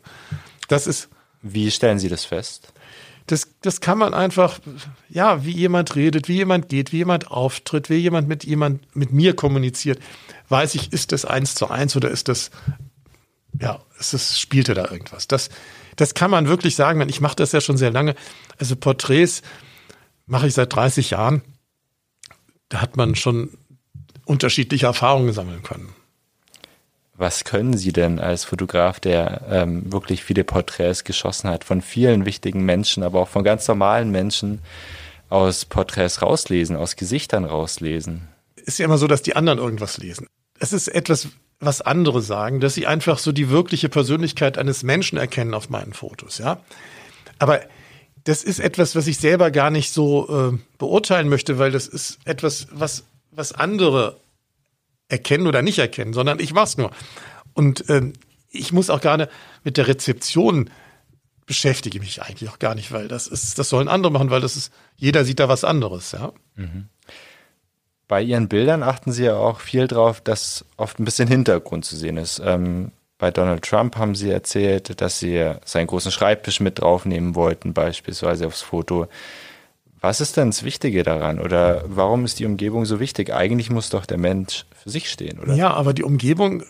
[0.68, 1.08] Das ist.
[1.42, 2.72] Wie stellen Sie das fest?
[3.30, 4.58] das, das kann man einfach,
[5.08, 9.12] ja, wie jemand redet, wie jemand geht, wie jemand auftritt, wie jemand mit jemand, mit
[9.12, 10.00] mir kommuniziert,
[10.48, 12.50] weiß ich, ist das eins zu eins oder ist das,
[13.60, 15.28] ja, ist das, spielte da irgendwas?
[15.28, 15.50] Das,
[15.96, 18.16] das kann man wirklich sagen, ich mache das ja schon sehr lange.
[18.58, 19.42] Also Porträts
[20.26, 21.42] mache ich seit 30 Jahren.
[22.68, 23.50] Da hat man schon
[24.24, 25.94] unterschiedliche Erfahrungen sammeln können.
[27.20, 32.24] Was können Sie denn als Fotograf, der ähm, wirklich viele Porträts geschossen hat, von vielen
[32.24, 34.60] wichtigen Menschen, aber auch von ganz normalen Menschen
[35.28, 38.28] aus Porträts rauslesen, aus Gesichtern rauslesen?
[38.56, 40.28] Ist ja immer so, dass die anderen irgendwas lesen.
[40.60, 41.28] Es ist etwas,
[41.58, 45.92] was andere sagen, dass sie einfach so die wirkliche Persönlichkeit eines Menschen erkennen auf meinen
[45.92, 46.62] Fotos, ja.
[47.38, 47.60] Aber
[48.24, 52.18] das ist etwas, was ich selber gar nicht so äh, beurteilen möchte, weil das ist
[52.24, 54.16] etwas, was, was andere
[55.10, 56.90] erkennen oder nicht erkennen, sondern ich mach's nur.
[57.54, 58.14] Und ähm,
[58.50, 59.28] ich muss auch gerne
[59.64, 60.70] mit der Rezeption
[61.46, 64.56] beschäftige mich eigentlich auch gar nicht, weil das ist, das sollen andere machen, weil das
[64.56, 66.32] ist, jeder sieht da was anderes, ja.
[66.54, 66.86] Mhm.
[68.06, 71.96] Bei Ihren Bildern achten Sie ja auch viel drauf, dass oft ein bisschen Hintergrund zu
[71.96, 72.40] sehen ist.
[72.44, 77.74] Ähm, bei Donald Trump haben Sie erzählt, dass Sie seinen großen Schreibtisch mit draufnehmen wollten,
[77.74, 79.08] beispielsweise aufs Foto.
[80.00, 83.32] Was ist denn das Wichtige daran oder warum ist die Umgebung so wichtig?
[83.32, 85.54] Eigentlich muss doch der Mensch für sich stehen, oder?
[85.54, 86.62] Ja, aber die Umgebung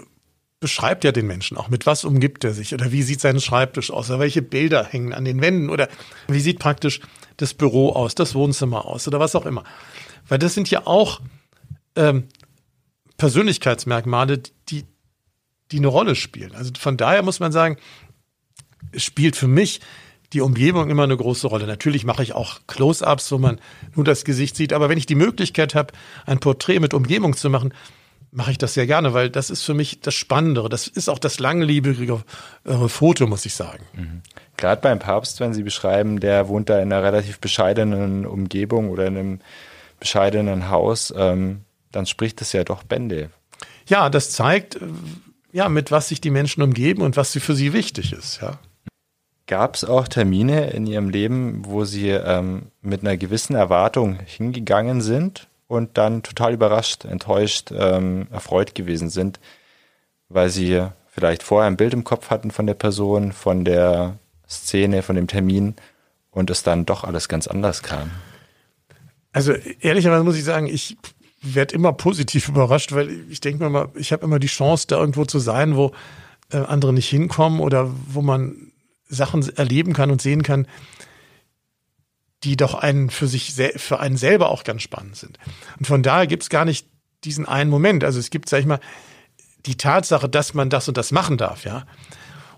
[0.59, 1.69] beschreibt ja den Menschen auch.
[1.69, 5.15] Mit was umgibt er sich oder wie sieht sein Schreibtisch aus oder welche Bilder hängen
[5.15, 5.89] an den Wänden oder
[6.29, 7.01] wie sieht praktisch
[7.37, 9.65] das Büro aus, das Wohnzimmer aus oder was auch immer.
[10.29, 11.21] Weil das sind ja auch
[11.97, 12.25] ähm,
[13.17, 14.85] Persönlichkeitsmerkmale, die,
[15.71, 16.55] die eine Rolle spielen.
[16.55, 17.79] Also von daher muss man sagen,
[18.97, 19.81] spielt für mich
[20.33, 21.67] die Umgebung immer eine große Rolle.
[21.67, 23.61] Natürlich mache ich auch Close-ups, wo man
[23.95, 24.73] nur das Gesicht sieht.
[24.73, 25.93] Aber wenn ich die Möglichkeit habe,
[26.27, 27.75] ein Porträt mit Umgebung zu machen,
[28.33, 30.69] mache ich das sehr gerne, weil das ist für mich das Spannendere.
[30.69, 32.23] Das ist auch das langlebige
[32.65, 33.85] äh, Foto, muss ich sagen.
[33.95, 34.23] Mhm.
[34.57, 39.07] Gerade beim Papst, wenn Sie beschreiben, der wohnt da in einer relativ bescheidenen Umgebung oder
[39.07, 39.41] in einem
[39.99, 41.63] bescheidenen Haus, ähm,
[41.93, 43.31] dann spricht das ja doch Bände.
[43.87, 44.81] Ja, das zeigt, äh,
[45.53, 48.59] ja, mit was sich die Menschen umgeben und was für sie wichtig ist, ja.
[49.51, 55.01] Gab es auch Termine in Ihrem Leben, wo Sie ähm, mit einer gewissen Erwartung hingegangen
[55.01, 59.41] sind und dann total überrascht, enttäuscht, ähm, erfreut gewesen sind,
[60.29, 65.03] weil sie vielleicht vorher ein Bild im Kopf hatten von der Person, von der Szene,
[65.03, 65.75] von dem Termin
[66.31, 68.13] und es dann doch alles ganz anders kam.
[69.33, 70.97] Also ehrlicherweise muss ich sagen, ich
[71.43, 75.01] werde immer positiv überrascht, weil ich denke mir mal, ich habe immer die Chance, da
[75.01, 75.91] irgendwo zu sein, wo
[76.53, 78.70] äh, andere nicht hinkommen oder wo man
[79.11, 80.67] Sachen erleben kann und sehen kann,
[82.45, 85.39] die doch einen für sich für einen selber auch ganz spannend sind.
[85.79, 86.87] Und von daher gibt es gar nicht
[87.25, 88.03] diesen einen Moment.
[88.03, 88.81] Also es gibt, sag ich mal,
[89.67, 91.85] die Tatsache, dass man das und das machen darf, ja.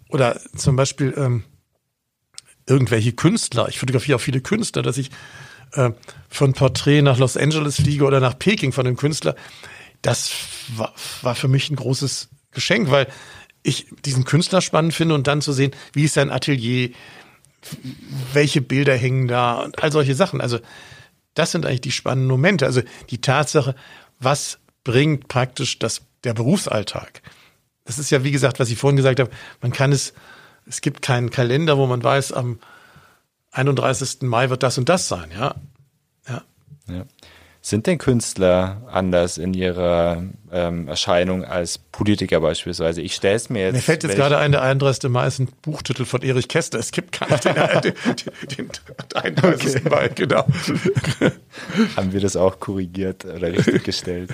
[0.08, 1.42] Oder zum Beispiel ähm,
[2.66, 3.68] irgendwelche Künstler.
[3.68, 5.10] Ich fotografiere auch viele Künstler, dass ich
[5.72, 5.90] äh,
[6.28, 9.34] von Porträt nach Los Angeles fliege oder nach Peking von einem Künstler.
[10.02, 10.32] Das
[10.76, 13.08] war, war für mich ein großes Geschenk, weil
[13.62, 16.90] ich diesen Künstler spannend finde und dann zu sehen, wie ist sein Atelier,
[18.32, 20.40] welche Bilder hängen da und all solche Sachen.
[20.40, 20.58] Also
[21.34, 22.66] das sind eigentlich die spannenden Momente.
[22.66, 23.74] Also die Tatsache,
[24.18, 27.22] was bringt praktisch das, der Berufsalltag.
[27.84, 30.12] Das ist ja, wie gesagt, was ich vorhin gesagt habe, man kann es,
[30.66, 32.58] es gibt keinen Kalender, wo man weiß, am
[33.52, 34.22] 31.
[34.22, 35.54] Mai wird das und das sein, ja.
[36.28, 36.42] Ja.
[36.88, 37.04] ja.
[37.64, 43.02] Sind denn Künstler anders in ihrer ähm, Erscheinung als Politiker beispielsweise?
[43.02, 43.74] Ich stelle es mir jetzt.
[43.74, 45.08] Mir fällt jetzt gerade ein, der 31.
[45.08, 46.80] Mai ist ein Buchtitel von Erich Kästner.
[46.80, 47.94] Es gibt nicht den, den,
[48.56, 48.70] den, den
[49.14, 49.76] 31.
[49.76, 49.88] Okay.
[49.88, 50.44] Mai, genau.
[51.96, 54.30] Haben wir das auch korrigiert oder richtig gestellt?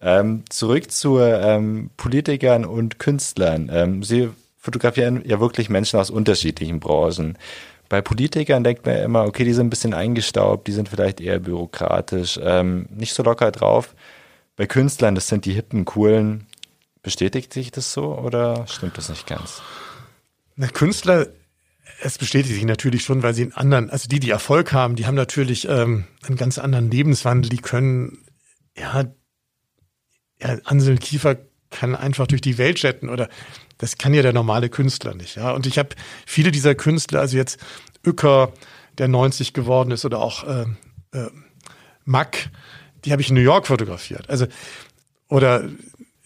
[0.00, 3.70] ähm, zurück zu ähm, Politikern und Künstlern.
[3.72, 7.38] Ähm, Sie fotografieren ja wirklich Menschen aus unterschiedlichen Branchen.
[7.88, 11.20] Bei Politikern denkt man ja immer, okay, die sind ein bisschen eingestaubt, die sind vielleicht
[11.20, 13.94] eher bürokratisch, ähm, nicht so locker drauf.
[14.56, 16.46] Bei Künstlern, das sind die hippen, coolen.
[17.02, 19.62] Bestätigt sich das so oder stimmt das nicht ganz?
[20.56, 21.28] Na, Künstler,
[22.02, 25.06] es bestätigt sich natürlich schon, weil sie einen anderen, also die, die Erfolg haben, die
[25.06, 28.24] haben natürlich ähm, einen ganz anderen Lebenswandel, die können,
[28.76, 29.04] ja,
[30.40, 31.36] ja, Ansel Kiefer
[31.78, 33.28] kann einfach durch die Welt jetten oder
[33.78, 35.36] das kann ja der normale Künstler nicht.
[35.36, 35.52] Ja?
[35.52, 35.90] Und ich habe
[36.26, 37.60] viele dieser Künstler, also jetzt
[38.06, 38.52] Uecker,
[38.98, 40.64] der 90 geworden ist, oder auch äh,
[41.12, 41.28] äh,
[42.04, 42.50] Mack,
[43.04, 44.30] die habe ich in New York fotografiert.
[44.30, 44.46] Also
[45.28, 45.68] oder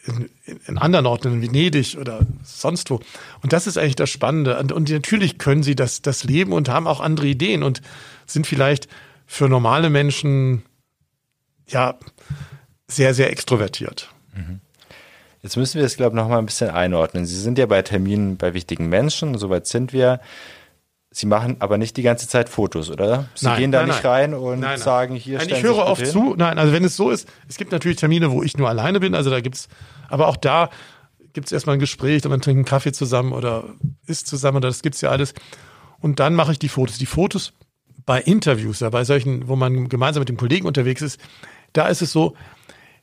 [0.04, 0.30] in,
[0.66, 3.00] in anderen Orten, in Venedig oder sonst wo.
[3.42, 4.58] Und das ist eigentlich das Spannende.
[4.58, 7.82] Und, und natürlich können sie das, das leben und haben auch andere Ideen und
[8.26, 8.88] sind vielleicht
[9.26, 10.62] für normale Menschen
[11.66, 11.98] ja
[12.88, 14.10] sehr, sehr extrovertiert.
[14.34, 14.60] Mhm.
[15.42, 17.24] Jetzt müssen wir es, glaube ich, noch mal ein bisschen einordnen.
[17.24, 20.20] Sie sind ja bei Terminen bei wichtigen Menschen, soweit sind wir.
[21.10, 23.28] Sie machen aber nicht die ganze Zeit Fotos, oder?
[23.34, 24.12] Sie nein, gehen da nein, nicht nein.
[24.12, 26.10] rein und nein, sagen, hier nein, Ich höre oft hin.
[26.10, 26.34] zu.
[26.36, 29.14] Nein, also wenn es so ist, es gibt natürlich Termine, wo ich nur alleine bin.
[29.14, 29.68] Also da gibt's,
[30.08, 30.70] aber auch da
[31.32, 33.64] gibt's erstmal ein Gespräch, und man trinkt einen Kaffee zusammen oder
[34.06, 35.34] isst zusammen oder das gibt's ja alles.
[36.00, 36.98] Und dann mache ich die Fotos.
[36.98, 37.54] Die Fotos
[38.06, 41.20] bei Interviews, ja, bei solchen, wo man gemeinsam mit dem Kollegen unterwegs ist,
[41.72, 42.34] da ist es so,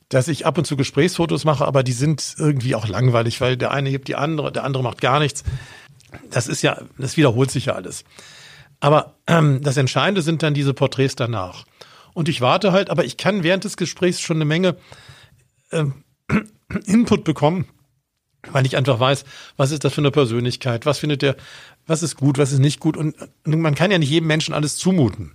[0.08, 3.70] dass ich ab und zu Gesprächsfotos mache, aber die sind irgendwie auch langweilig, weil der
[3.70, 5.44] eine hebt die andere, der andere macht gar nichts.
[6.30, 8.04] Das ist ja, das wiederholt sich ja alles.
[8.80, 11.64] Aber ähm, das Entscheidende sind dann diese Porträts danach.
[12.14, 14.76] Und ich warte halt, aber ich kann während des Gesprächs schon eine Menge
[15.72, 16.04] ähm,
[16.86, 17.66] Input bekommen,
[18.50, 19.24] weil ich einfach weiß,
[19.56, 21.36] was ist das für eine Persönlichkeit, was findet der,
[21.86, 22.96] was ist gut, was ist nicht gut.
[22.96, 25.34] Und, und man kann ja nicht jedem Menschen alles zumuten.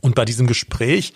[0.00, 1.12] Und bei diesem Gespräch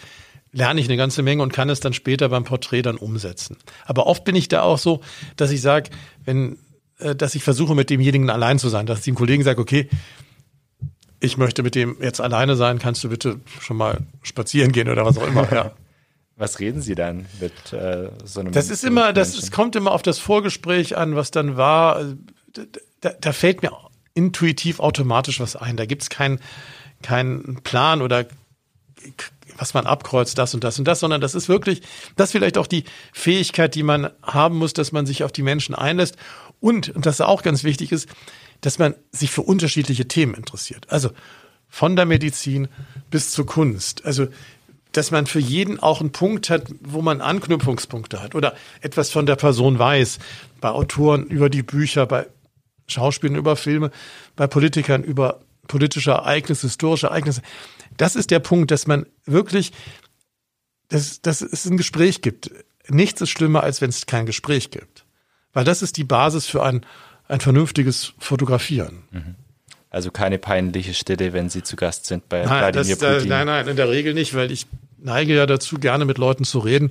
[0.52, 3.56] lerne ich eine ganze Menge und kann es dann später beim Porträt dann umsetzen.
[3.84, 5.00] Aber oft bin ich da auch so,
[5.36, 5.90] dass ich sage,
[6.24, 6.58] wenn,
[6.98, 9.88] äh, dass ich versuche, mit demjenigen allein zu sein, dass ich dem Kollegen sage, okay,
[11.20, 15.04] ich möchte mit dem jetzt alleine sein, kannst du bitte schon mal spazieren gehen oder
[15.04, 15.72] was auch immer, ja.
[16.34, 18.52] Was reden Sie dann mit äh, so einem?
[18.52, 22.14] Das ist immer, das es kommt immer auf das Vorgespräch an, was dann war.
[23.00, 23.70] Da, da fällt mir
[24.14, 25.76] intuitiv automatisch was ein.
[25.76, 26.40] Da gibt's keinen
[27.02, 28.26] keinen Plan oder
[29.56, 31.82] was man abkreuzt, das und das und das, sondern das ist wirklich,
[32.16, 35.42] das ist vielleicht auch die Fähigkeit, die man haben muss, dass man sich auf die
[35.42, 36.16] Menschen einlässt
[36.60, 38.08] und, und das auch ganz wichtig ist,
[38.60, 40.86] dass man sich für unterschiedliche Themen interessiert.
[40.90, 41.10] Also
[41.68, 42.68] von der Medizin
[43.10, 44.04] bis zur Kunst.
[44.04, 44.28] Also
[44.92, 49.26] dass man für jeden auch einen Punkt hat, wo man Anknüpfungspunkte hat oder etwas von
[49.26, 50.18] der Person weiß.
[50.60, 52.26] Bei Autoren über die Bücher, bei
[52.86, 53.90] Schauspielern über Filme,
[54.36, 57.40] bei Politikern über politische Ereignisse, historische Ereignisse
[58.02, 59.70] das ist der Punkt, dass man wirklich,
[60.88, 62.50] dass, dass es ein Gespräch gibt.
[62.88, 65.04] Nichts ist schlimmer, als wenn es kein Gespräch gibt.
[65.52, 66.84] Weil das ist die Basis für ein,
[67.28, 69.04] ein vernünftiges Fotografieren.
[69.12, 69.36] Mhm.
[69.88, 73.28] Also keine peinliche Stille, wenn Sie zu Gast sind bei nein, Wladimir das, Putin.
[73.28, 74.66] Nein, nein, in der Regel nicht, weil ich
[74.98, 76.90] neige ja dazu, gerne mit Leuten zu reden.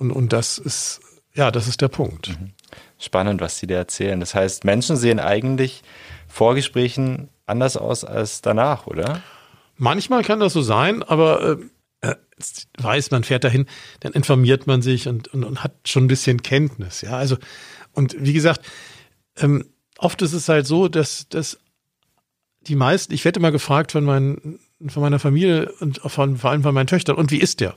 [0.00, 1.02] Und, und das ist,
[1.34, 2.30] ja, das ist der Punkt.
[2.30, 2.50] Mhm.
[2.98, 4.18] Spannend, was Sie da erzählen.
[4.18, 5.84] Das heißt, Menschen sehen eigentlich
[6.26, 9.22] vor Gesprächen anders aus als danach, oder?
[9.78, 11.58] Manchmal kann das so sein, aber
[12.02, 12.14] äh,
[12.78, 13.66] weiß, man fährt dahin,
[14.00, 17.00] dann informiert man sich und, und, und hat schon ein bisschen Kenntnis.
[17.00, 17.36] Ja, also,
[17.92, 18.64] und wie gesagt,
[19.36, 19.66] ähm,
[19.98, 21.58] oft ist es halt so, dass, dass
[22.62, 24.58] die meisten, ich werde immer gefragt von, meinen,
[24.88, 27.76] von meiner Familie und von, vor allem von meinen Töchtern, und wie ist der?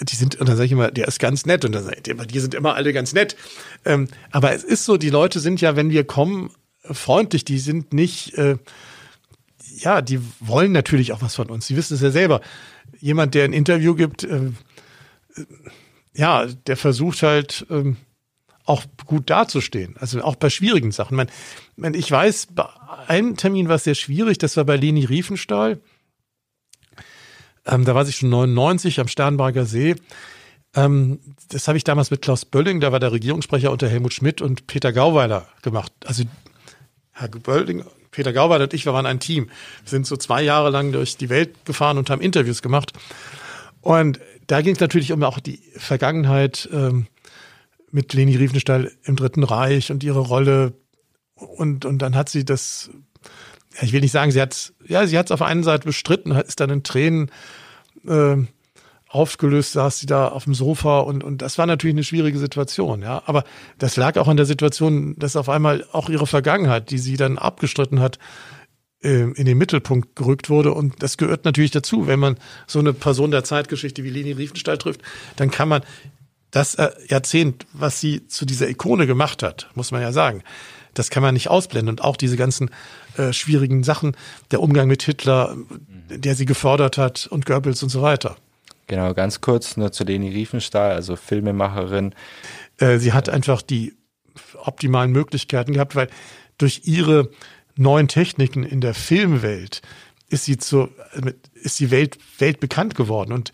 [0.00, 2.26] Die sind, und dann sage ich immer, der ist ganz nett, und dann sage ich
[2.26, 3.36] die sind immer alle ganz nett.
[3.84, 6.50] Ähm, aber es ist so, die Leute sind ja, wenn wir kommen,
[6.82, 8.56] freundlich, die sind nicht, äh,
[9.76, 11.66] ja, die wollen natürlich auch was von uns.
[11.66, 12.40] Sie wissen es ja selber.
[13.00, 14.52] Jemand, der ein Interview gibt, äh, äh
[16.16, 17.94] ja, der versucht halt, äh,
[18.66, 19.96] auch gut dazustehen.
[19.98, 21.16] Also auch bei schwierigen Sachen.
[21.16, 21.28] Man,
[21.76, 22.66] man, ich weiß, bei
[23.08, 25.80] einem Termin war es sehr schwierig, das war bei Leni Riefenstahl.
[27.66, 29.96] Ähm, da war ich schon 99 am Sternberger See.
[30.74, 34.40] Ähm, das habe ich damals mit Klaus Bölling, da war der Regierungssprecher unter Helmut Schmidt
[34.40, 35.92] und Peter Gauweiler gemacht.
[36.04, 36.24] Also
[37.14, 39.50] Herr Bölling, Peter Gauweiler und ich, wir waren ein Team.
[39.84, 42.92] Sind so zwei Jahre lang durch die Welt gefahren und haben Interviews gemacht.
[43.80, 47.06] Und da ging es natürlich um auch die Vergangenheit ähm,
[47.90, 50.74] mit Leni Riefenstahl im Dritten Reich und ihre Rolle.
[51.34, 52.90] Und, und dann hat sie das,
[53.76, 56.32] ja, ich will nicht sagen, sie hat ja, sie hat es auf einen Seite bestritten,
[56.32, 57.30] ist dann in Tränen
[58.06, 58.36] äh,
[59.14, 63.02] aufgelöst, saß sie da auf dem Sofa und, und das war natürlich eine schwierige Situation,
[63.02, 63.22] ja.
[63.26, 63.44] Aber
[63.78, 67.38] das lag auch an der Situation, dass auf einmal auch ihre Vergangenheit, die sie dann
[67.38, 68.18] abgestritten hat,
[69.02, 70.72] äh, in den Mittelpunkt gerückt wurde.
[70.72, 72.06] Und das gehört natürlich dazu.
[72.06, 75.02] Wenn man so eine Person der Zeitgeschichte wie Leni Riefenstahl trifft,
[75.36, 75.82] dann kann man
[76.50, 80.42] das äh, Jahrzehnt, was sie zu dieser Ikone gemacht hat, muss man ja sagen,
[80.94, 81.90] das kann man nicht ausblenden.
[81.90, 82.70] Und auch diese ganzen
[83.16, 84.16] äh, schwierigen Sachen,
[84.50, 85.56] der Umgang mit Hitler,
[86.08, 88.36] der sie gefordert hat und Goebbels und so weiter.
[88.86, 92.14] Genau, ganz kurz nur zu Leni Riefenstahl, also Filmemacherin.
[92.78, 93.94] Äh, sie hat einfach die
[94.62, 96.08] optimalen Möglichkeiten gehabt, weil
[96.58, 97.30] durch ihre
[97.76, 99.82] neuen Techniken in der Filmwelt
[100.28, 100.90] ist sie zur,
[101.54, 102.60] ist die Welt, Welt
[102.94, 103.32] geworden.
[103.32, 103.52] Und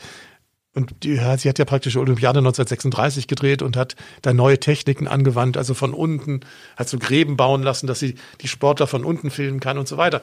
[0.73, 5.57] und die, sie hat ja praktisch Olympiade 1936 gedreht und hat da neue Techniken angewandt,
[5.57, 6.41] also von unten,
[6.77, 9.97] hat so Gräben bauen lassen, dass sie die Sportler von unten filmen kann und so
[9.97, 10.23] weiter.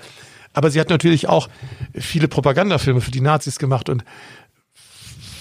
[0.53, 1.49] Aber sie hat natürlich auch
[1.93, 4.05] viele Propagandafilme für die Nazis gemacht und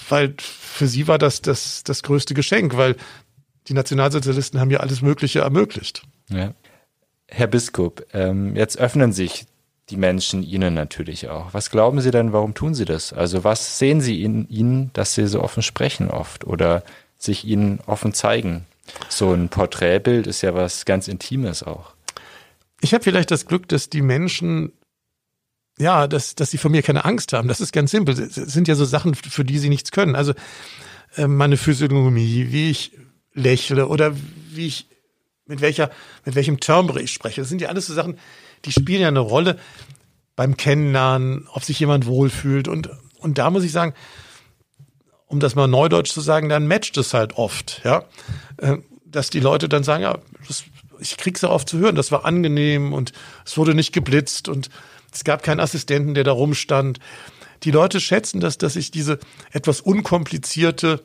[0.09, 2.95] weil für sie war das das, das größte Geschenk, weil
[3.67, 6.03] die Nationalsozialisten haben ja alles Mögliche ermöglicht.
[6.29, 6.53] Ja.
[7.27, 9.45] Herr Biskup, ähm, jetzt öffnen sich
[9.89, 11.53] die Menschen Ihnen natürlich auch.
[11.53, 13.13] Was glauben Sie denn, warum tun Sie das?
[13.13, 16.83] Also was sehen Sie in Ihnen, dass Sie so offen sprechen oft oder
[17.17, 18.65] sich Ihnen offen zeigen?
[19.09, 21.93] So ein Porträtbild ist ja was ganz Intimes auch.
[22.81, 24.71] Ich habe vielleicht das Glück, dass die Menschen,
[25.77, 27.47] ja, dass, dass sie von mir keine Angst haben.
[27.47, 28.19] Das ist ganz simpel.
[28.19, 30.15] Es sind ja so Sachen, für die sie nichts können.
[30.15, 30.33] Also
[31.15, 32.91] äh, meine Physiognomie, wie ich
[33.33, 34.15] lächle oder
[34.49, 34.87] wie ich
[35.45, 35.91] mit welcher,
[36.25, 37.41] mit welchem Timbre ich spreche.
[37.41, 38.17] Das sind ja alles so Sachen,
[38.65, 39.57] die spielen ja eine Rolle
[40.35, 42.67] beim Kennenlernen, ob sich jemand wohlfühlt.
[42.67, 43.93] Und, und da muss ich sagen,
[45.27, 48.05] um das mal neudeutsch zu sagen, dann matcht es halt oft, ja.
[48.57, 50.65] Äh, dass die Leute dann sagen, ja, das,
[50.99, 53.13] ich krieg's ja oft zu hören, das war angenehm und
[53.45, 54.69] es wurde nicht geblitzt und
[55.17, 56.99] es gab keinen Assistenten, der da rumstand.
[57.63, 59.19] Die Leute schätzen das, dass ich diese
[59.51, 61.03] etwas unkomplizierte,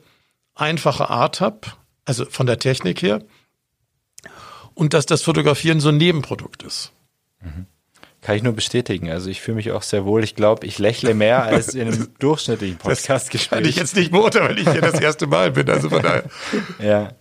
[0.53, 1.61] einfache Art habe,
[2.05, 3.23] also von der Technik her,
[4.75, 6.91] und dass das Fotografieren so ein Nebenprodukt ist.
[8.21, 9.09] Kann ich nur bestätigen.
[9.09, 10.23] Also ich fühle mich auch sehr wohl.
[10.23, 14.11] Ich glaube, ich lächle mehr als in einem durchschnittlichen Podcast Das kann ich jetzt nicht
[14.11, 15.69] beurteilen, weil ich hier das erste Mal bin.
[15.69, 16.23] Also von daher.
[16.79, 17.13] Ja.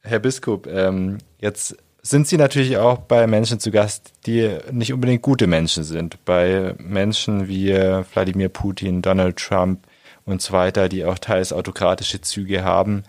[0.00, 5.22] Herr Biskup, ähm, jetzt sind Sie natürlich auch bei Menschen zu Gast, die nicht unbedingt
[5.22, 6.24] gute Menschen sind.
[6.24, 9.86] Bei Menschen wie Wladimir Putin, Donald Trump
[10.24, 13.04] und so weiter, die auch teils autokratische Züge haben.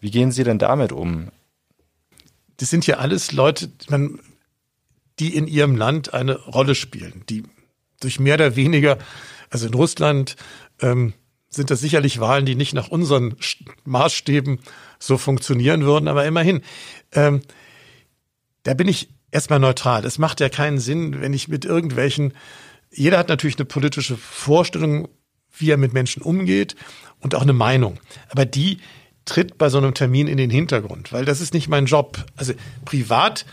[0.00, 1.28] Wie gehen Sie denn damit um?
[2.56, 3.70] Das sind ja alles Leute,
[5.18, 7.44] die in ihrem Land eine Rolle spielen, die
[8.00, 8.98] durch mehr oder weniger,
[9.50, 10.34] also in Russland
[10.80, 11.14] ähm,
[11.48, 13.36] sind das sicherlich Wahlen, die nicht nach unseren
[13.84, 14.58] Maßstäben
[14.98, 16.62] so funktionieren würden, aber immerhin,
[17.12, 17.42] ähm,
[18.62, 20.04] da bin ich erstmal neutral.
[20.04, 22.34] Es macht ja keinen Sinn, wenn ich mit irgendwelchen,
[22.90, 25.08] jeder hat natürlich eine politische Vorstellung,
[25.56, 26.76] wie er mit Menschen umgeht
[27.20, 27.98] und auch eine Meinung.
[28.28, 28.78] Aber die
[29.24, 32.24] tritt bei so einem Termin in den Hintergrund, weil das ist nicht mein Job.
[32.36, 33.46] Also privat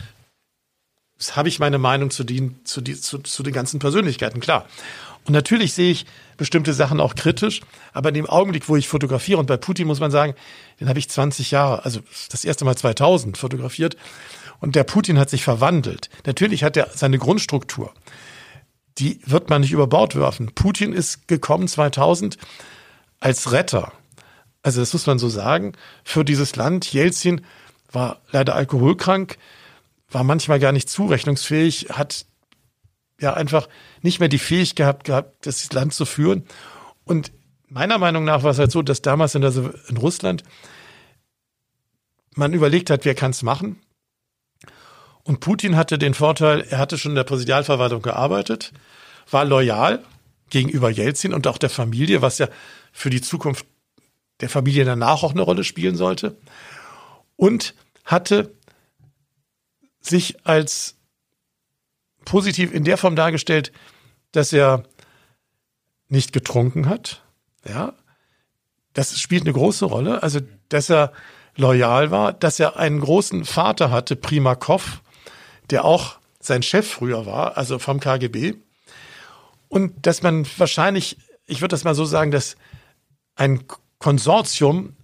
[1.32, 4.66] habe ich meine Meinung zu den, zu, die, zu, zu den ganzen Persönlichkeiten, klar.
[5.26, 6.06] Und natürlich sehe ich
[6.38, 7.60] bestimmte Sachen auch kritisch,
[7.92, 10.34] aber in dem Augenblick, wo ich fotografiere, und bei Putin muss man sagen,
[10.80, 13.96] den habe ich 20 Jahre, also das erste Mal 2000 fotografiert,
[14.60, 16.10] und der Putin hat sich verwandelt.
[16.26, 17.92] Natürlich hat er seine Grundstruktur.
[18.98, 20.52] Die wird man nicht über Bord werfen.
[20.54, 22.36] Putin ist gekommen 2000
[23.18, 23.92] als Retter.
[24.62, 25.72] Also das muss man so sagen,
[26.04, 26.92] für dieses Land.
[26.92, 27.44] Jelzin
[27.90, 29.38] war leider alkoholkrank
[30.10, 32.26] war manchmal gar nicht zurechnungsfähig, hat
[33.20, 33.68] ja einfach
[34.02, 36.44] nicht mehr die Fähigkeit gehabt, das Land zu führen.
[37.04, 37.32] Und
[37.68, 39.54] meiner Meinung nach war es halt so, dass damals in, der,
[39.88, 40.42] in Russland
[42.34, 43.80] man überlegt hat, wer kann es machen.
[45.24, 48.72] Und Putin hatte den Vorteil, er hatte schon in der Präsidialverwaltung gearbeitet,
[49.30, 50.02] war loyal
[50.48, 52.48] gegenüber Jelzin und auch der Familie, was ja
[52.92, 53.66] für die Zukunft
[54.40, 56.36] der Familie danach auch eine Rolle spielen sollte.
[57.36, 58.52] Und hatte
[60.00, 60.96] sich als
[62.24, 63.72] positiv in der Form dargestellt,
[64.32, 64.84] dass er
[66.08, 67.22] nicht getrunken hat.
[67.66, 67.94] Ja,
[68.92, 70.22] das spielt eine große Rolle.
[70.22, 71.12] Also, dass er
[71.56, 75.02] loyal war, dass er einen großen Vater hatte, Primakov,
[75.70, 78.54] der auch sein Chef früher war, also vom KGB.
[79.68, 82.56] Und dass man wahrscheinlich, ich würde das mal so sagen, dass
[83.36, 83.64] ein
[83.98, 84.96] Konsortium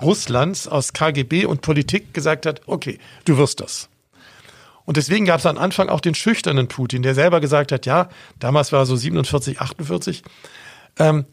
[0.00, 3.88] Russlands aus KGB und Politik gesagt hat, okay, du wirst das.
[4.84, 8.08] Und deswegen gab es am Anfang auch den schüchternen Putin, der selber gesagt hat, ja,
[8.38, 10.22] damals war er so 47, 48.
[10.98, 11.24] Ähm,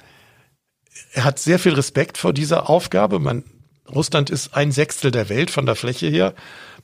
[1.14, 3.20] er hat sehr viel Respekt vor dieser Aufgabe.
[3.20, 3.44] Man,
[3.90, 6.36] Russland ist ein Sechstel der Welt von der Fläche her,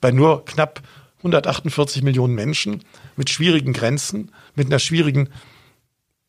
[0.01, 0.81] bei nur knapp
[1.25, 2.83] 148 Millionen Menschen,
[3.15, 5.29] mit schwierigen Grenzen, mit einer schwierigen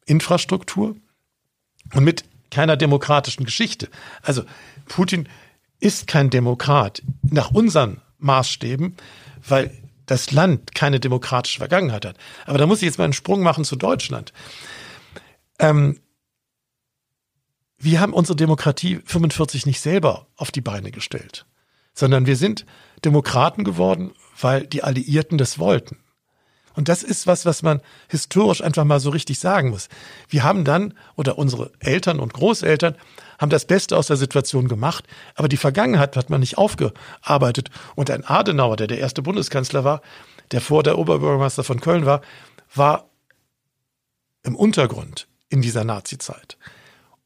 [0.07, 0.97] Infrastruktur
[1.95, 3.89] und mit keiner demokratischen Geschichte.
[4.23, 4.45] Also
[4.87, 5.29] Putin
[5.81, 8.97] ist kein Demokrat nach unseren Maßstäben,
[9.47, 9.71] weil
[10.07, 12.17] das Land keine demokratische Vergangenheit hat.
[12.47, 14.33] Aber da muss ich jetzt mal einen Sprung machen zu Deutschland.
[15.59, 16.01] Ähm,
[17.79, 21.45] wir haben unsere Demokratie 45 nicht selber auf die Beine gestellt,
[21.93, 22.65] sondern wir sind
[23.05, 25.99] Demokraten geworden, weil die Alliierten das wollten.
[26.75, 29.89] Und das ist was, was man historisch einfach mal so richtig sagen muss.
[30.29, 32.97] Wir haben dann, oder unsere Eltern und Großeltern
[33.39, 37.71] haben das Beste aus der Situation gemacht, aber die Vergangenheit hat man nicht aufgearbeitet.
[37.95, 40.03] Und ein Adenauer, der der erste Bundeskanzler war,
[40.51, 42.21] der vor der Oberbürgermeister von Köln war,
[42.75, 43.09] war
[44.43, 46.59] im Untergrund in dieser Nazizeit.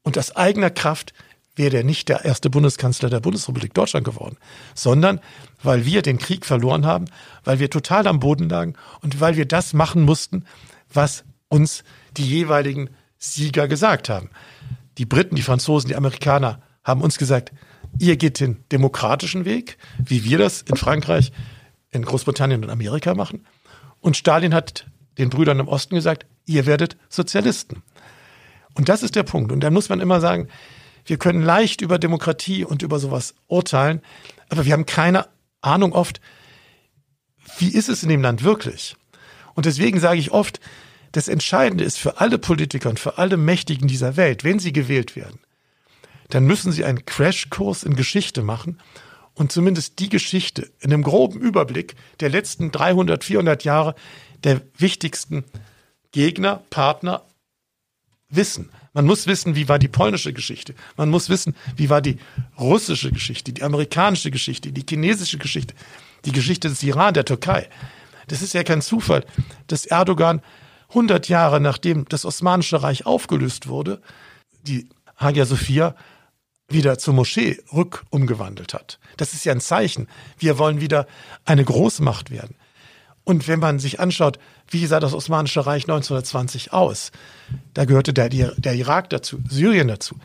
[0.01, 1.13] Und aus eigener Kraft
[1.55, 4.37] wäre er nicht der erste Bundeskanzler der Bundesrepublik Deutschland geworden,
[4.73, 5.19] sondern
[5.63, 7.05] weil wir den Krieg verloren haben,
[7.43, 10.45] weil wir total am Boden lagen und weil wir das machen mussten,
[10.93, 11.83] was uns
[12.17, 14.29] die jeweiligen Sieger gesagt haben.
[14.97, 17.51] Die Briten, die Franzosen, die Amerikaner haben uns gesagt,
[17.99, 21.31] ihr geht den demokratischen Weg, wie wir das in Frankreich,
[21.91, 23.45] in Großbritannien und Amerika machen.
[23.99, 24.87] Und Stalin hat
[25.17, 27.83] den Brüdern im Osten gesagt, ihr werdet Sozialisten.
[28.73, 29.51] Und das ist der Punkt.
[29.51, 30.47] Und da muss man immer sagen,
[31.05, 34.01] wir können leicht über Demokratie und über sowas urteilen,
[34.49, 35.27] aber wir haben keine
[35.61, 36.21] Ahnung oft,
[37.57, 38.95] wie ist es in dem Land wirklich?
[39.53, 40.59] Und deswegen sage ich oft,
[41.11, 45.15] das Entscheidende ist für alle Politiker und für alle Mächtigen dieser Welt, wenn sie gewählt
[45.15, 45.39] werden,
[46.29, 48.79] dann müssen sie einen Crashkurs in Geschichte machen
[49.33, 53.95] und zumindest die Geschichte in einem groben Überblick der letzten 300, 400 Jahre
[54.43, 55.43] der wichtigsten
[56.11, 57.23] Gegner, Partner
[58.31, 58.69] wissen.
[58.93, 60.73] Man muss wissen, wie war die polnische Geschichte.
[60.97, 62.17] Man muss wissen, wie war die
[62.59, 65.75] russische Geschichte, die amerikanische Geschichte, die chinesische Geschichte,
[66.25, 67.69] die Geschichte des Iran, der Türkei.
[68.27, 69.25] Das ist ja kein Zufall,
[69.67, 70.41] dass Erdogan
[70.89, 74.01] 100 Jahre nachdem das Osmanische Reich aufgelöst wurde,
[74.63, 75.95] die Hagia Sophia
[76.67, 78.99] wieder zur Moschee rückumgewandelt hat.
[79.17, 80.07] Das ist ja ein Zeichen.
[80.37, 81.07] Wir wollen wieder
[81.45, 82.55] eine Großmacht werden.
[83.23, 84.39] Und wenn man sich anschaut,
[84.71, 87.11] wie sah das Osmanische Reich 1920 aus?
[87.73, 90.15] Da gehörte der, der Irak dazu, Syrien dazu.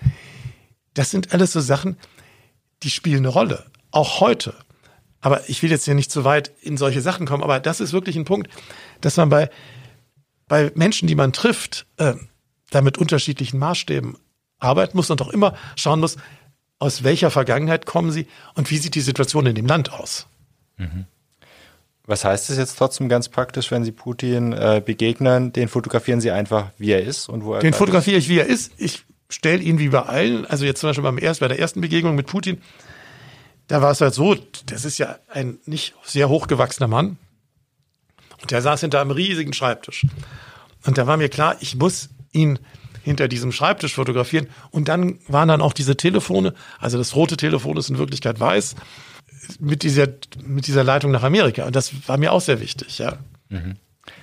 [0.94, 1.97] Das sind alles so Sachen,
[2.82, 3.66] die spielen eine Rolle.
[3.90, 4.55] Auch heute.
[5.20, 7.92] Aber ich will jetzt hier nicht zu weit in solche Sachen kommen, aber das ist
[7.92, 8.49] wirklich ein Punkt,
[9.01, 9.51] dass man bei,
[10.47, 12.14] bei Menschen, die man trifft, äh,
[12.70, 14.16] da mit unterschiedlichen Maßstäben
[14.59, 16.16] arbeiten muss und auch immer schauen muss,
[16.78, 20.26] aus welcher Vergangenheit kommen sie und wie sieht die Situation in dem Land aus.
[20.76, 21.07] Mhm.
[22.07, 25.53] Was heißt es jetzt trotzdem ganz praktisch, wenn Sie Putin äh, begegnen?
[25.53, 28.47] Den fotografieren Sie einfach, wie er ist und wo er Den fotografiere ich, wie er
[28.47, 28.73] ist.
[28.77, 30.47] Ich stelle ihn wie bei allen.
[30.47, 32.63] Also jetzt zum Beispiel beim erst, bei der ersten Begegnung mit Putin,
[33.67, 34.37] da war es halt so,
[34.67, 37.19] das ist ja ein nicht sehr hochgewachsener Mann.
[38.41, 40.07] Und der saß hinter einem riesigen Schreibtisch.
[40.87, 42.61] Und da war mir klar, ich muss ihn
[43.03, 44.49] hinter diesem Schreibtisch fotografieren.
[44.71, 48.77] Und dann waren dann auch diese Telefone, also das rote Telefon ist in Wirklichkeit weiß
[49.61, 50.09] mit dieser,
[50.44, 51.64] mit dieser Leitung nach Amerika.
[51.64, 53.18] Und das war mir auch sehr wichtig, ja.
[53.49, 53.76] Mhm.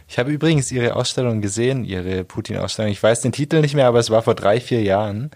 [0.07, 2.91] Ich habe übrigens Ihre Ausstellung gesehen, Ihre Putin-Ausstellung.
[2.91, 5.32] Ich weiß den Titel nicht mehr, aber es war vor drei, vier Jahren.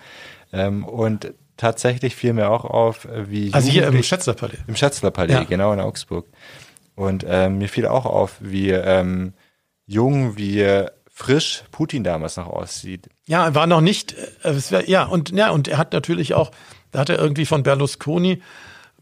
[0.54, 3.54] Ähm, und tatsächlich fiel mir auch auf, wie.
[3.54, 4.60] Also hier im Schätzlerpalais.
[4.68, 5.44] Im Schätzlerpalais, ja.
[5.44, 6.28] genau in Augsburg.
[6.96, 9.34] Und ähm, mir fiel auch auf, wie ähm,
[9.86, 10.86] jung, wie
[11.18, 13.10] frisch Putin damals noch aussieht.
[13.28, 16.52] Ja, er war noch nicht, äh, wär, ja, und ja, und er hat natürlich auch,
[16.92, 18.42] da hat er irgendwie von Berlusconi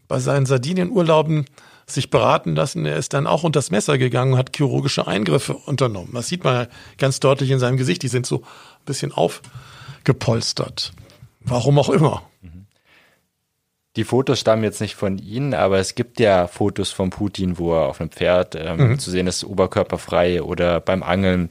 [0.08, 1.46] bei seinen Sardinienurlauben
[1.86, 2.84] sich beraten lassen.
[2.84, 6.10] Er ist dann auch unter das Messer gegangen und hat chirurgische Eingriffe unternommen.
[6.14, 6.66] Das sieht man
[6.98, 8.02] ganz deutlich in seinem Gesicht.
[8.02, 10.92] Die sind so ein bisschen aufgepolstert.
[11.40, 12.22] Warum auch immer.
[13.94, 17.72] Die Fotos stammen jetzt nicht von Ihnen, aber es gibt ja Fotos von Putin, wo
[17.74, 18.98] er auf einem Pferd ähm, mhm.
[18.98, 21.48] zu sehen ist, oberkörperfrei oder beim Angeln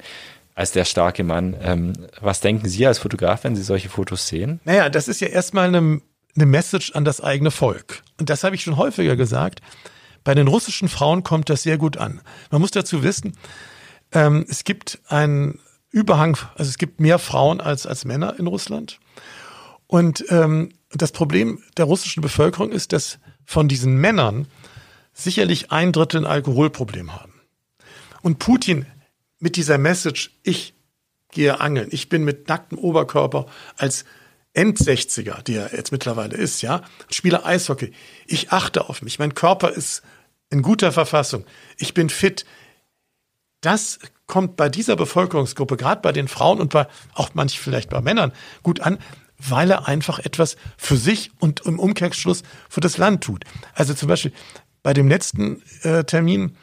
[0.53, 1.55] als der starke Mann.
[1.59, 4.59] Ähm, was denken Sie als Fotograf, wenn Sie solche Fotos sehen?
[4.63, 6.01] Naja, das ist ja erstmal eine,
[6.35, 8.03] eine Message an das eigene Volk.
[8.19, 9.61] Und das habe ich schon häufiger gesagt.
[10.23, 12.21] Bei den russischen Frauen kommt das sehr gut an.
[12.51, 13.37] Man muss dazu wissen,
[14.11, 15.59] ähm, es gibt einen
[15.91, 18.99] Überhang, also es gibt mehr Frauen als, als Männer in Russland.
[19.87, 24.47] Und ähm, das Problem der russischen Bevölkerung ist, dass von diesen Männern
[25.13, 27.33] sicherlich ein Drittel ein Alkoholproblem haben.
[28.21, 28.85] Und Putin
[29.39, 30.73] mit dieser Message, ich
[31.31, 33.45] gehe angeln, ich bin mit nacktem Oberkörper
[33.77, 34.05] als
[34.55, 37.91] End-60er, die er jetzt mittlerweile ist, ja, spiele Eishockey.
[38.25, 39.19] Ich achte auf mich.
[39.19, 40.01] Mein Körper ist
[40.49, 41.45] in guter Verfassung.
[41.77, 42.45] Ich bin fit.
[43.61, 48.01] Das kommt bei dieser Bevölkerungsgruppe, gerade bei den Frauen und bei auch manch vielleicht bei
[48.01, 48.31] Männern
[48.63, 48.97] gut an,
[49.37, 53.43] weil er einfach etwas für sich und im Umkehrschluss für das Land tut.
[53.73, 54.31] Also zum Beispiel
[54.83, 56.55] bei dem letzten äh, Termin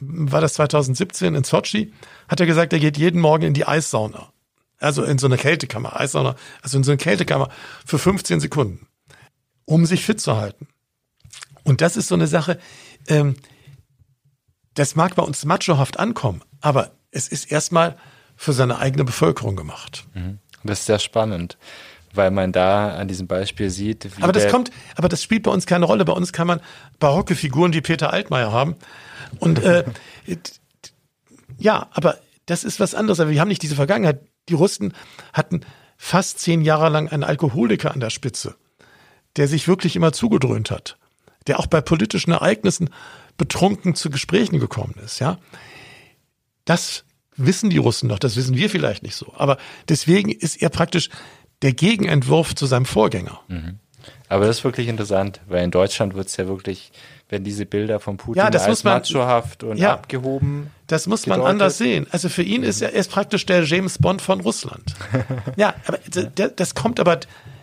[0.00, 1.92] war das 2017 in Sochi,
[2.28, 4.32] hat er gesagt, er geht jeden Morgen in die Eissauna.
[4.78, 6.34] Also in so eine Kältekammer, also
[6.72, 7.48] in so eine Kältekammer
[7.84, 8.86] für 15 Sekunden,
[9.64, 10.68] um sich fit zu halten.
[11.64, 12.58] Und das ist so eine Sache,
[13.08, 13.36] ähm,
[14.74, 17.96] das mag bei uns machohaft ankommen, aber es ist erstmal
[18.36, 20.06] für seine eigene Bevölkerung gemacht.
[20.14, 20.38] Mhm.
[20.62, 21.56] Das ist sehr spannend
[22.16, 24.08] weil man da an diesem Beispiel sieht.
[24.20, 26.04] aber das kommt, aber das spielt bei uns keine Rolle.
[26.04, 26.60] Bei uns kann man
[26.98, 28.76] barocke Figuren wie Peter Altmaier haben.
[29.38, 29.84] Und äh,
[31.58, 33.20] ja, aber das ist was anderes.
[33.20, 34.20] Aber wir haben nicht diese Vergangenheit.
[34.48, 34.94] Die Russen
[35.32, 35.62] hatten
[35.96, 38.56] fast zehn Jahre lang einen Alkoholiker an der Spitze,
[39.36, 40.98] der sich wirklich immer zugedröhnt hat,
[41.46, 42.90] der auch bei politischen Ereignissen
[43.36, 45.18] betrunken zu Gesprächen gekommen ist.
[45.18, 45.38] Ja,
[46.64, 47.04] das
[47.36, 49.32] wissen die Russen noch, das wissen wir vielleicht nicht so.
[49.36, 51.10] Aber deswegen ist er praktisch
[51.62, 53.40] der Gegenentwurf zu seinem Vorgänger.
[53.48, 53.78] Mhm.
[54.28, 56.92] Aber das ist wirklich interessant, weil in Deutschland wird es ja wirklich,
[57.28, 60.70] wenn diese Bilder von Putin ja, das als man, machohaft und ja, abgehoben.
[60.86, 61.42] Das muss gedeutet.
[61.42, 62.06] man anders sehen.
[62.10, 64.94] Also für ihn ist er, er ist praktisch der James Bond von Russland.
[65.56, 67.20] ja, aber das kommt aber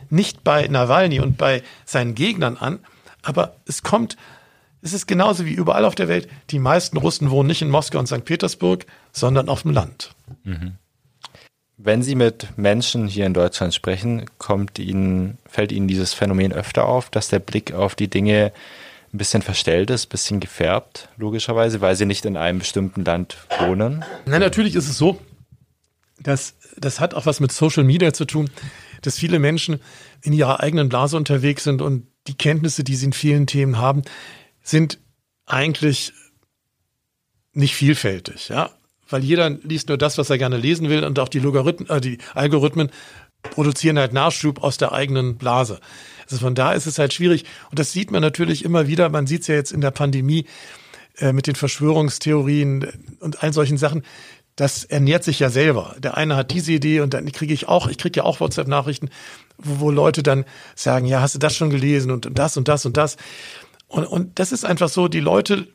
[0.10, 2.80] nicht bei Nawalny und bei seinen Gegnern an,
[3.22, 4.18] aber es kommt,
[4.82, 8.00] es ist genauso wie überall auf der Welt, die meisten Russen wohnen nicht in Moskau
[8.00, 8.26] und St.
[8.26, 10.14] Petersburg, sondern auf dem Land.
[10.44, 10.74] Mhm.
[11.78, 16.86] Wenn Sie mit Menschen hier in Deutschland sprechen, kommt Ihnen, fällt Ihnen dieses Phänomen öfter
[16.86, 18.52] auf, dass der Blick auf die Dinge
[19.14, 23.38] ein bisschen verstellt ist, ein bisschen gefärbt, logischerweise, weil Sie nicht in einem bestimmten Land
[23.60, 24.04] wohnen?
[24.26, 25.20] Nein, natürlich ist es so,
[26.20, 28.50] dass das hat auch was mit Social Media zu tun,
[29.02, 29.80] dass viele Menschen
[30.22, 34.02] in ihrer eigenen Blase unterwegs sind und die Kenntnisse, die sie in vielen Themen haben,
[34.64, 34.98] sind
[35.46, 36.14] eigentlich
[37.54, 38.50] nicht vielfältig.
[38.50, 38.72] Ja,
[39.10, 42.02] weil jeder liest nur das, was er gerne lesen will und auch die Logarithmen, äh,
[42.02, 42.90] die Algorithmen
[43.44, 45.80] produzieren halt Nachschub aus der eigenen Blase.
[46.30, 49.10] Also von da ist es halt schwierig und das sieht man natürlich immer wieder.
[49.10, 50.46] Man sieht es ja jetzt in der Pandemie
[51.18, 52.88] äh, mit den Verschwörungstheorien
[53.20, 54.04] und all solchen Sachen.
[54.56, 55.96] Das ernährt sich ja selber.
[55.98, 59.10] Der eine hat diese Idee und dann kriege ich auch, ich kriege ja auch WhatsApp-Nachrichten,
[59.58, 60.46] wo, wo Leute dann
[60.76, 63.18] sagen, ja, hast du das schon gelesen und das und das und das.
[63.88, 65.68] Und, und das ist einfach so, die Leute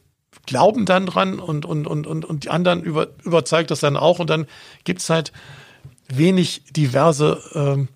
[0.46, 4.18] glauben dann dran und, und, und, und, und die anderen über, überzeugt das dann auch
[4.18, 4.46] und dann
[4.84, 5.32] gibt's halt
[6.08, 7.88] wenig diverse ähm,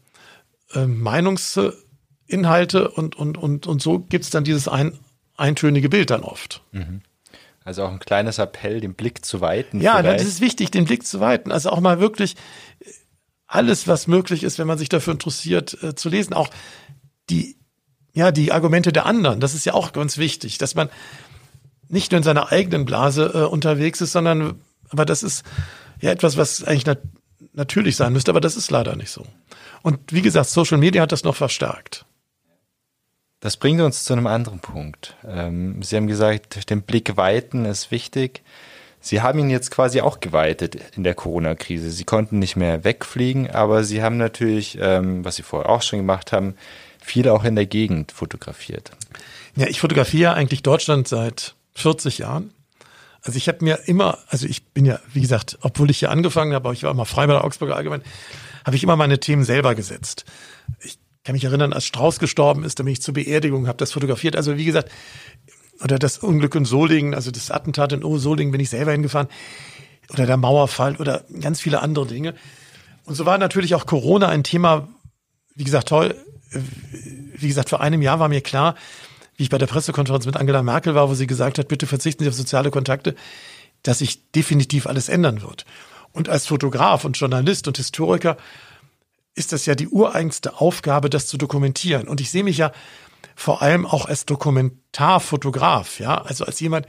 [0.75, 0.87] äh,
[2.33, 4.99] Meinungsinhalte und, und, und, und so gibt's dann dieses ein,
[5.37, 6.63] eintönige Bild dann oft.
[6.73, 7.03] Mhm.
[7.65, 9.81] Also auch ein kleines Appell, den Blick zu weiten.
[9.81, 10.21] Ja, vielleicht.
[10.21, 11.53] das ist wichtig, den Blick zu weiten.
[11.53, 12.35] Also auch mal wirklich
[13.47, 16.33] alles, was möglich ist, wenn man sich dafür interessiert, äh, zu lesen.
[16.33, 16.51] Auch
[17.31, 17.57] die,
[18.15, 19.39] ja, die Argumente der anderen.
[19.39, 20.89] Das ist ja auch ganz wichtig, dass man
[21.89, 25.45] nicht nur in seiner eigenen Blase äh, unterwegs ist, sondern, aber das ist
[26.01, 26.99] ja etwas, was eigentlich nat
[27.55, 29.27] natürlich sein müsste, aber das ist leider nicht so.
[29.83, 32.07] Und wie gesagt, Social Media hat das noch verstärkt.
[33.43, 35.17] Das bringt uns zu einem anderen Punkt.
[35.27, 38.43] Ähm, Sie haben gesagt, den Blick weiten ist wichtig.
[39.01, 41.91] Sie haben ihn jetzt quasi auch geweitet in der Corona-Krise.
[41.91, 45.99] Sie konnten nicht mehr wegfliegen, aber Sie haben natürlich, ähm, was Sie vorher auch schon
[45.99, 46.55] gemacht haben,
[47.01, 48.93] viel auch in der Gegend fotografiert.
[49.57, 52.55] Ja, ich fotografiere eigentlich Deutschland seit 40 Jahren.
[53.23, 56.55] Also ich habe mir immer, also ich bin ja, wie gesagt, obwohl ich hier angefangen
[56.55, 58.03] habe, aber ich war immer frei bei der Augsburger Allgemein,
[58.65, 60.27] habe ich immer meine Themen selber gesetzt.
[60.81, 63.93] Ich kann mich erinnern, als Strauß gestorben ist, da bin ich zur Beerdigung, habe das
[63.93, 64.37] fotografiert.
[64.37, 64.91] Also wie gesagt,
[65.83, 69.29] oder das Unglück in Solingen, also das Attentat in Solingen bin ich selber hingefahren.
[70.11, 72.35] Oder der Mauerfall oder ganz viele andere Dinge.
[73.05, 74.89] Und so war natürlich auch Corona ein Thema,
[75.55, 76.15] wie gesagt, toll.
[77.37, 78.75] Wie gesagt, vor einem Jahr war mir klar,
[79.37, 82.25] wie ich bei der Pressekonferenz mit Angela Merkel war, wo sie gesagt hat, bitte verzichten
[82.25, 83.15] Sie auf soziale Kontakte,
[83.83, 85.65] dass sich definitiv alles ändern wird.
[86.13, 88.37] Und als Fotograf und Journalist und Historiker
[89.35, 92.09] ist das ja die ureigenste Aufgabe, das zu dokumentieren.
[92.09, 92.73] Und ich sehe mich ja
[93.35, 96.87] vor allem auch als Dokumentarfotograf, ja, also als jemand,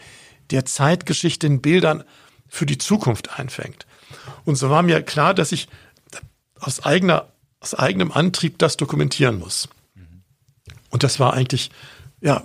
[0.51, 2.03] der Zeitgeschichte in Bildern
[2.47, 3.85] für die Zukunft einfängt.
[4.45, 5.67] Und so war mir klar, dass ich
[6.59, 7.27] aus eigener,
[7.59, 9.69] aus eigenem Antrieb das dokumentieren muss.
[10.89, 11.71] Und das war eigentlich,
[12.21, 12.43] ja,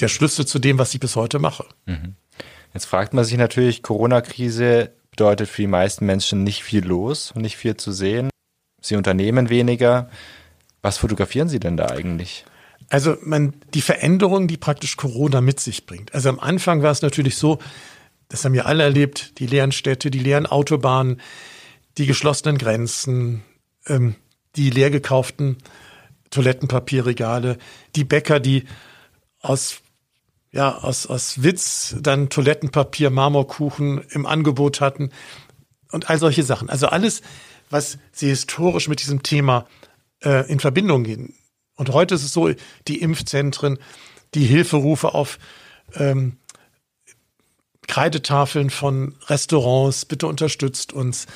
[0.00, 1.64] der Schlüssel zu dem, was ich bis heute mache.
[2.74, 7.40] Jetzt fragt man sich natürlich, Corona-Krise bedeutet für die meisten Menschen nicht viel los und
[7.40, 8.28] nicht viel zu sehen.
[8.86, 10.08] Sie unternehmen weniger.
[10.82, 12.44] Was fotografieren Sie denn da eigentlich?
[12.88, 16.14] Also man, die Veränderung, die praktisch Corona mit sich bringt.
[16.14, 17.58] Also am Anfang war es natürlich so,
[18.28, 21.20] das haben wir alle erlebt, die leeren Städte, die leeren Autobahnen,
[21.98, 23.42] die geschlossenen Grenzen,
[23.86, 24.14] ähm,
[24.56, 25.58] die leer gekauften
[26.30, 27.58] Toilettenpapierregale,
[27.94, 28.64] die Bäcker, die
[29.40, 29.80] aus
[30.52, 35.10] ja, aus, aus Witz dann Toilettenpapier, Marmorkuchen im Angebot hatten
[35.92, 36.70] und all solche Sachen.
[36.70, 37.20] Also alles,
[37.70, 39.66] was sie historisch mit diesem Thema
[40.22, 41.34] äh, in Verbindung gehen.
[41.76, 42.50] Und heute ist es so,
[42.88, 43.78] die Impfzentren,
[44.34, 45.38] die Hilferufe auf
[45.94, 46.38] ähm,
[47.86, 51.26] Kreidetafeln von Restaurants, bitte unterstützt uns,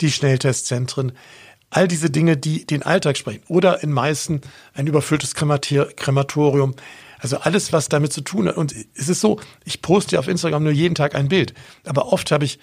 [0.00, 1.12] die Schnelltestzentren,
[1.70, 3.42] all diese Dinge, die den Alltag sprechen.
[3.48, 4.40] Oder in Meißen
[4.74, 6.74] ein überfülltes Krematorium.
[7.18, 8.56] Also alles, was damit zu tun hat.
[8.56, 11.52] Und es ist so, ich poste auf Instagram nur jeden Tag ein Bild.
[11.84, 12.58] Aber oft habe ich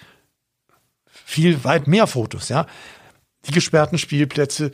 [1.24, 2.66] viel weit mehr Fotos, ja.
[3.46, 4.72] Die gesperrten Spielplätze.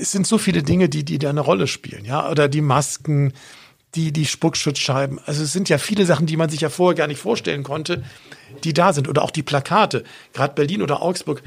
[0.00, 2.30] Es sind so viele Dinge, die, die da eine Rolle spielen, ja.
[2.30, 3.32] Oder die Masken,
[3.94, 5.20] die, die Spuckschutzscheiben.
[5.26, 8.04] Also es sind ja viele Sachen, die man sich ja vorher gar nicht vorstellen konnte,
[8.64, 9.08] die da sind.
[9.08, 10.04] Oder auch die Plakate.
[10.32, 11.42] Gerade Berlin oder Augsburg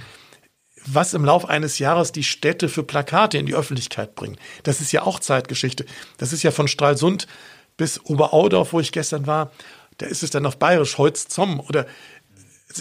[0.88, 4.38] was im Lauf eines Jahres die Städte für Plakate in die Öffentlichkeit bringen.
[4.63, 5.86] Das ist ja auch Zeitgeschichte.
[6.18, 7.28] Das ist ja von Stralsund
[7.76, 9.51] bis Oberaudorf, wo ich gestern war.
[9.97, 11.86] Da ist es dann auf Bayerisch Holz Zomm oder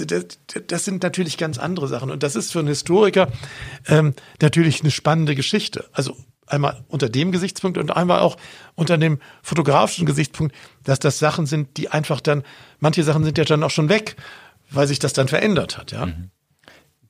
[0.04, 2.10] das sind natürlich ganz andere Sachen.
[2.10, 3.28] Und das ist für einen Historiker
[3.86, 5.84] ähm, natürlich eine spannende Geschichte.
[5.92, 6.16] Also
[6.46, 8.36] einmal unter dem Gesichtspunkt und einmal auch
[8.74, 12.44] unter dem fotografischen Gesichtspunkt, dass das Sachen sind, die einfach dann,
[12.78, 14.16] manche Sachen sind ja dann auch schon weg,
[14.70, 16.06] weil sich das dann verändert hat, ja.
[16.06, 16.30] Mhm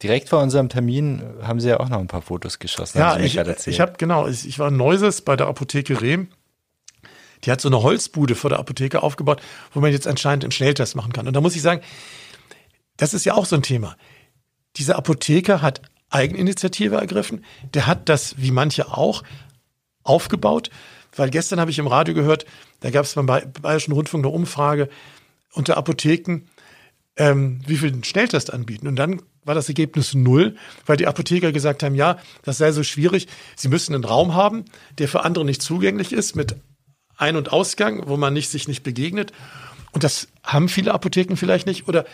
[0.03, 2.99] direkt vor unserem Termin haben Sie ja auch noch ein paar Fotos geschossen.
[2.99, 6.29] Ja, ich, ich habe genau, ich, ich war in Neuses bei der Apotheke Rehm.
[7.45, 9.41] Die hat so eine Holzbude vor der Apotheke aufgebaut,
[9.73, 11.27] wo man jetzt anscheinend einen Schnelltest machen kann.
[11.27, 11.83] Und da muss ich sagen,
[12.97, 13.97] das ist ja auch so ein Thema.
[14.77, 17.45] Dieser Apotheker hat Eigeninitiative ergriffen.
[17.75, 19.23] Der hat das, wie manche auch,
[20.03, 20.71] aufgebaut.
[21.15, 22.47] Weil gestern habe ich im Radio gehört,
[22.81, 24.89] da gab es beim Bayerischen Rundfunk eine Umfrage
[25.53, 26.43] unter Apotheken,
[27.17, 28.87] ähm, wie viel Schnelltest anbieten.
[28.87, 32.83] Und dann war das Ergebnis null, weil die Apotheker gesagt haben, ja, das sei so
[32.83, 33.29] schwierig.
[33.55, 34.65] Sie müssen einen Raum haben,
[34.99, 36.57] der für andere nicht zugänglich ist, mit
[37.17, 39.33] Ein- und Ausgang, wo man nicht, sich nicht begegnet.
[39.93, 42.05] Und das haben viele Apotheken vielleicht nicht oder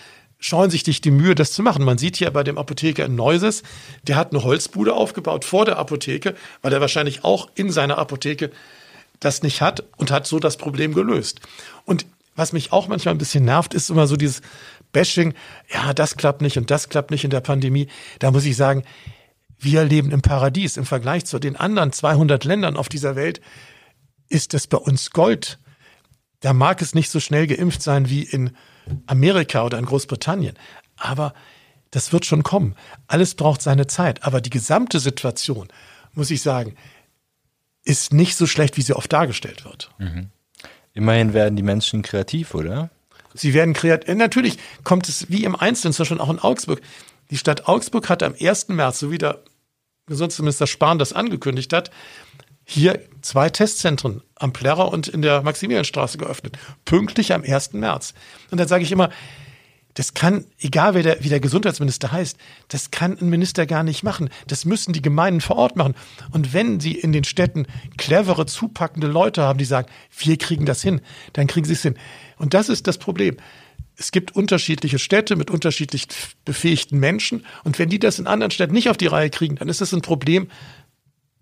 [0.42, 1.84] scheuen sich nicht die Mühe, das zu machen.
[1.84, 3.62] Man sieht hier bei dem Apotheker in Neuses,
[4.02, 8.50] der hat eine Holzbude aufgebaut vor der Apotheke, weil er wahrscheinlich auch in seiner Apotheke
[9.20, 11.40] das nicht hat und hat so das Problem gelöst.
[11.84, 14.42] Und was mich auch manchmal ein bisschen nervt, ist immer so dieses
[14.90, 15.34] Bashing,
[15.72, 17.88] ja, das klappt nicht und das klappt nicht in der Pandemie.
[18.18, 18.82] Da muss ich sagen,
[19.58, 20.76] wir leben im Paradies.
[20.76, 23.40] Im Vergleich zu den anderen 200 Ländern auf dieser Welt
[24.28, 25.58] ist es bei uns Gold.
[26.40, 28.56] Da mag es nicht so schnell geimpft sein wie in
[29.06, 30.56] Amerika oder in Großbritannien.
[30.96, 31.34] Aber
[31.90, 32.74] das wird schon kommen.
[33.06, 34.24] Alles braucht seine Zeit.
[34.24, 35.68] Aber die gesamte Situation,
[36.14, 36.74] muss ich sagen,
[37.84, 39.90] ist nicht so schlecht, wie sie oft dargestellt wird.
[39.98, 40.30] Mhm.
[40.94, 42.90] Immerhin werden die Menschen kreativ, oder?
[43.34, 44.08] Sie werden kreativ.
[44.08, 46.80] Äh, natürlich kommt es wie im Einzelnen, zum Beispiel auch in Augsburg.
[47.30, 48.68] Die Stadt Augsburg hat am 1.
[48.68, 49.42] März, so wie der
[50.06, 51.90] Gesundheitsminister Spahn das angekündigt hat,
[52.64, 56.58] hier zwei Testzentren am Plärrer und in der Maximilianstraße geöffnet.
[56.84, 57.72] Pünktlich am 1.
[57.74, 58.14] März.
[58.50, 59.10] Und dann sage ich immer,
[59.94, 62.38] das kann, egal wer der, wie der Gesundheitsminister heißt,
[62.68, 64.30] das kann ein Minister gar nicht machen.
[64.46, 65.94] Das müssen die Gemeinden vor Ort machen.
[66.30, 67.66] Und wenn sie in den Städten
[67.98, 69.88] clevere, zupackende Leute haben, die sagen,
[70.18, 71.02] wir kriegen das hin,
[71.34, 71.96] dann kriegen sie es hin.
[72.38, 73.36] Und das ist das Problem.
[73.96, 76.06] Es gibt unterschiedliche Städte mit unterschiedlich
[76.46, 77.44] befähigten Menschen.
[77.62, 79.92] Und wenn die das in anderen Städten nicht auf die Reihe kriegen, dann ist das
[79.92, 80.48] ein Problem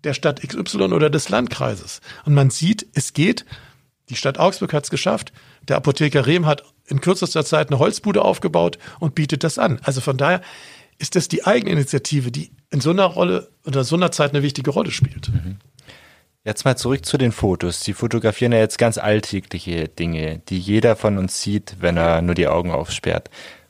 [0.03, 2.01] der Stadt XY oder des Landkreises.
[2.25, 3.45] Und man sieht, es geht.
[4.09, 5.31] Die Stadt Augsburg hat es geschafft.
[5.67, 9.79] Der Apotheker Rehm hat in kürzester Zeit eine Holzbude aufgebaut und bietet das an.
[9.83, 10.41] Also von daher
[10.97, 14.71] ist das die Eigeninitiative, die in so einer Rolle oder so einer Zeit eine wichtige
[14.71, 15.29] Rolle spielt.
[15.29, 15.57] Mhm.
[16.43, 17.83] Jetzt mal zurück zu den Fotos.
[17.83, 22.33] Sie fotografieren ja jetzt ganz alltägliche Dinge, die jeder von uns sieht, wenn er nur
[22.33, 23.29] die Augen aufsperrt.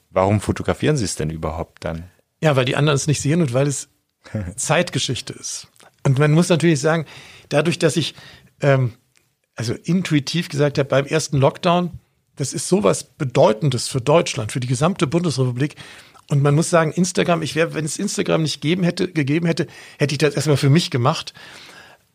[0.10, 2.06] Warum fotografieren Sie es denn überhaupt dann?
[2.42, 3.90] Ja, weil die anderen es nicht sehen und weil es
[4.56, 5.68] Zeitgeschichte ist.
[6.04, 7.06] Und man muss natürlich sagen,
[7.50, 8.16] dadurch, dass ich
[8.62, 8.94] ähm,
[9.56, 12.00] also intuitiv gesagt habe, beim ersten Lockdown
[12.36, 15.76] das ist sowas Bedeutendes für Deutschland, für die gesamte Bundesrepublik.
[16.30, 19.68] Und man muss sagen, Instagram, ich wäre, wenn es Instagram nicht gegeben hätte, gegeben hätte,
[20.00, 21.34] hätte ich das erstmal für mich gemacht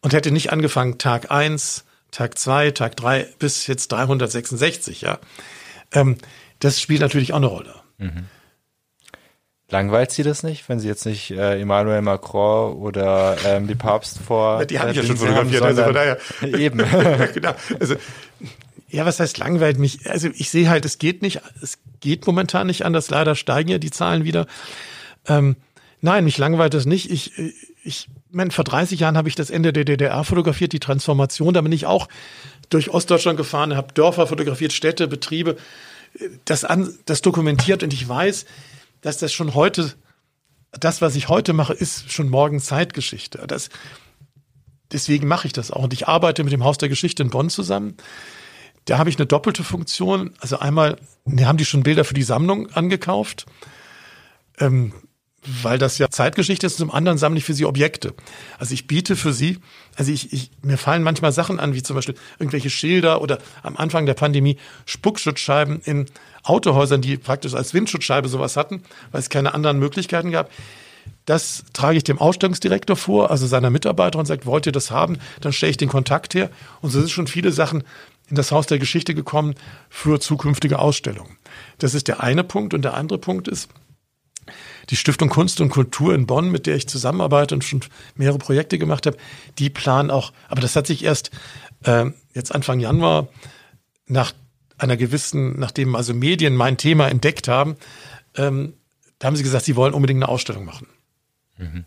[0.00, 5.18] und hätte nicht angefangen, Tag eins, Tag zwei, Tag drei bis jetzt 366, ja.
[5.92, 6.16] Ähm,
[6.60, 7.74] das spielt natürlich auch eine Rolle.
[7.98, 8.26] Mhm.
[9.68, 14.18] Langweilt Sie das nicht, wenn Sie jetzt nicht äh, Emmanuel Macron oder ähm, die Papst
[14.18, 14.64] vor.
[14.66, 16.18] Die haben äh, ja schon fotografiert, also von daher.
[16.42, 16.78] Eben.
[17.34, 17.52] genau.
[17.80, 17.96] Also,
[18.88, 20.08] ja, was heißt langweilt mich?
[20.08, 23.10] Also ich sehe halt, es geht nicht, es geht momentan nicht anders.
[23.10, 24.46] Leider steigen ja die Zahlen wieder.
[25.26, 25.56] Ähm,
[26.00, 27.10] nein, mich langweilt das nicht.
[27.10, 27.32] Ich,
[27.82, 31.54] ich, mein, vor 30 Jahren habe ich das Ende der DDR fotografiert, die Transformation.
[31.54, 32.06] Da bin ich auch
[32.70, 35.56] durch Ostdeutschland gefahren, habe Dörfer fotografiert, Städte, Betriebe,
[36.44, 38.46] das, an, das dokumentiert und ich weiß,
[39.06, 39.92] dass das schon heute,
[40.72, 43.44] das, was ich heute mache, ist schon morgen Zeitgeschichte.
[43.46, 43.68] Das,
[44.90, 45.84] deswegen mache ich das auch.
[45.84, 47.96] Und ich arbeite mit dem Haus der Geschichte in Bonn zusammen.
[48.86, 50.32] Da habe ich eine doppelte Funktion.
[50.40, 53.46] Also einmal, haben die schon Bilder für die Sammlung angekauft,
[54.58, 54.92] ähm,
[55.62, 56.72] weil das ja Zeitgeschichte ist.
[56.72, 58.12] Und zum anderen sammle ich für sie Objekte.
[58.58, 59.58] Also ich biete für sie,
[59.94, 63.76] also ich, ich, mir fallen manchmal Sachen an, wie zum Beispiel irgendwelche Schilder oder am
[63.76, 66.06] Anfang der Pandemie Spuckschutzscheiben in
[66.48, 70.50] Autohäusern, die praktisch als Windschutzscheibe sowas hatten, weil es keine anderen Möglichkeiten gab.
[71.24, 75.18] Das trage ich dem Ausstellungsdirektor vor, also seiner Mitarbeiterin, und sagt, wollt ihr das haben?
[75.40, 76.50] Dann stelle ich den Kontakt her.
[76.80, 77.84] Und so sind schon viele Sachen
[78.28, 79.54] in das Haus der Geschichte gekommen
[79.88, 81.36] für zukünftige Ausstellungen.
[81.78, 82.74] Das ist der eine Punkt.
[82.74, 83.68] Und der andere Punkt ist,
[84.90, 87.80] die Stiftung Kunst und Kultur in Bonn, mit der ich zusammenarbeite und schon
[88.14, 89.16] mehrere Projekte gemacht habe,
[89.58, 91.30] die planen auch, aber das hat sich erst
[91.82, 93.28] äh, jetzt Anfang Januar
[94.06, 94.32] nach
[94.78, 97.76] einer gewissen, nachdem also Medien mein Thema entdeckt haben,
[98.36, 98.74] ähm,
[99.18, 100.88] da haben sie gesagt, sie wollen unbedingt eine Ausstellung machen.
[101.58, 101.84] Mhm.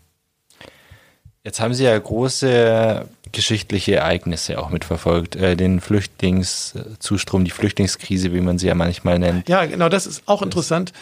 [1.42, 8.40] Jetzt haben Sie ja große geschichtliche Ereignisse auch mitverfolgt, äh, den Flüchtlingszustrom, die Flüchtlingskrise, wie
[8.40, 9.48] man sie ja manchmal nennt.
[9.48, 10.92] Ja, genau, das ist auch interessant.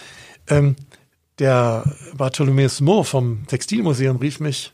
[0.46, 0.76] Ähm,
[1.38, 4.72] der Bartholomäus Moore vom Textilmuseum rief mich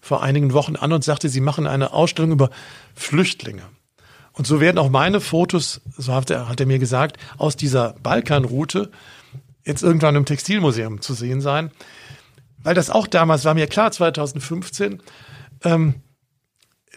[0.00, 2.50] vor einigen Wochen an und sagte, sie machen eine Ausstellung über
[2.94, 3.62] Flüchtlinge.
[4.36, 7.94] Und so werden auch meine Fotos, so hat er, hat er mir gesagt, aus dieser
[8.02, 8.90] Balkanroute
[9.64, 11.70] jetzt irgendwann im Textilmuseum zu sehen sein.
[12.62, 15.02] Weil das auch damals war mir klar, 2015,
[15.64, 15.94] ähm,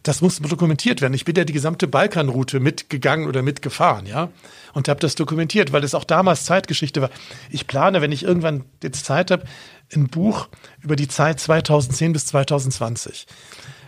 [0.03, 1.13] das muss dokumentiert werden.
[1.13, 4.29] Ich bin ja die gesamte Balkanroute mitgegangen oder mitgefahren, ja,
[4.73, 7.09] und habe das dokumentiert, weil es auch damals Zeitgeschichte war.
[7.49, 9.43] Ich plane, wenn ich irgendwann jetzt Zeit habe,
[9.93, 10.49] ein Buch
[10.81, 13.27] über die Zeit 2010 bis 2020,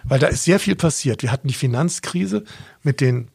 [0.04, 1.22] weil da ist sehr viel passiert.
[1.22, 2.44] Wir hatten die Finanzkrise
[2.82, 3.30] mit den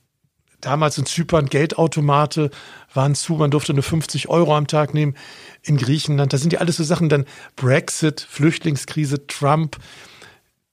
[0.67, 2.51] damals in Zypern Geldautomate
[2.93, 5.15] waren zu, man durfte nur 50 Euro am Tag nehmen.
[5.63, 9.79] In Griechenland, da sind ja alles so Sachen, dann Brexit, Flüchtlingskrise, Trump,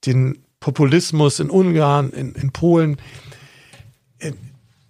[0.05, 2.97] den Populismus in Ungarn, in, in Polen,
[4.19, 4.31] äh,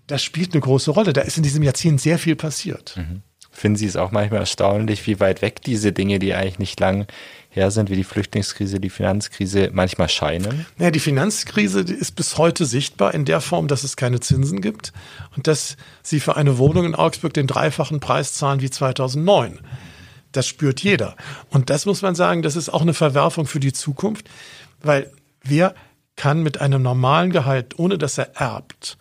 [0.07, 1.13] das spielt eine große Rolle.
[1.13, 2.95] Da ist in diesem Jahrzehnt sehr viel passiert.
[2.97, 3.21] Mhm.
[3.51, 7.07] Finden Sie es auch manchmal erstaunlich, wie weit weg diese Dinge, die eigentlich nicht lang
[7.53, 10.65] her sind, wie die Flüchtlingskrise, die Finanzkrise, manchmal scheinen?
[10.77, 14.93] Ja, die Finanzkrise ist bis heute sichtbar in der Form, dass es keine Zinsen gibt
[15.35, 19.59] und dass Sie für eine Wohnung in Augsburg den dreifachen Preis zahlen wie 2009.
[20.31, 21.15] Das spürt jeder.
[21.49, 24.27] Und das muss man sagen, das ist auch eine Verwerfung für die Zukunft,
[24.81, 25.11] weil
[25.43, 25.75] Wer
[26.15, 28.97] kann mit einem normalen Gehalt, ohne dass er erbt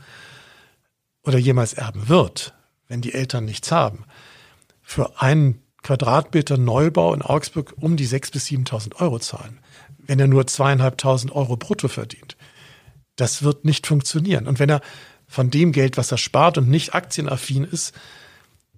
[1.22, 2.54] oder jemals erben wird,
[2.88, 4.04] wenn die Eltern nichts haben,
[4.82, 9.60] für einen Quadratmeter Neubau in Augsburg um die 6.000 bis 7.000 Euro zahlen,
[9.98, 12.36] wenn er nur zweieinhalbtausend Euro brutto verdient?
[13.16, 14.46] Das wird nicht funktionieren.
[14.46, 14.80] Und wenn er
[15.26, 17.92] von dem Geld, was er spart und nicht aktienaffin ist,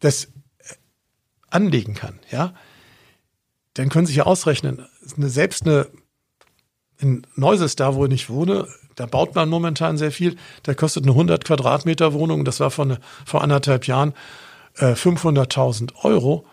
[0.00, 0.28] das
[1.50, 2.54] anlegen kann, ja,
[3.74, 5.88] dann können Sie sich ja ausrechnen, selbst eine
[6.98, 10.36] in Neuses, da wo ich wohne, da baut man momentan sehr viel.
[10.62, 14.14] Da kostet eine 100 Quadratmeter Wohnung, das war von, vor anderthalb Jahren,
[14.76, 16.46] äh, 500.000 Euro.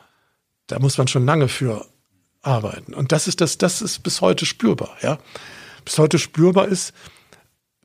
[0.71, 1.85] Da muss man schon lange für
[2.41, 2.93] arbeiten.
[2.93, 5.19] Und das ist das, das ist bis heute spürbar, ja.
[5.83, 6.93] Bis heute spürbar ist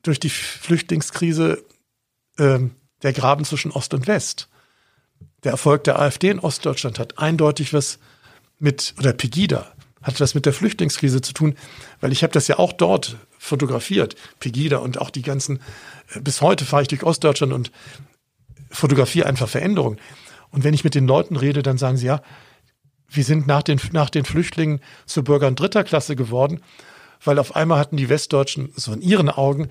[0.03, 1.65] durch die Flüchtlingskrise
[2.37, 2.59] äh,
[3.03, 4.47] der Graben zwischen Ost und West.
[5.43, 7.99] Der Erfolg der AfD in Ostdeutschland hat eindeutig was
[8.57, 9.69] mit, oder Pegida,
[10.01, 11.55] hat was mit der Flüchtlingskrise zu tun,
[11.99, 15.59] weil ich habe das ja auch dort fotografiert, Pegida und auch die ganzen,
[16.13, 17.69] äh, bis heute fahre ich durch Ostdeutschland und
[18.71, 19.99] fotografiere einfach Veränderungen.
[20.51, 22.21] Und wenn ich mit den Leuten rede, dann sagen sie, ja,
[23.09, 26.61] wir sind nach den, nach den Flüchtlingen zu Bürgern dritter Klasse geworden,
[27.23, 29.69] weil auf einmal hatten die Westdeutschen, so in ihren Augen,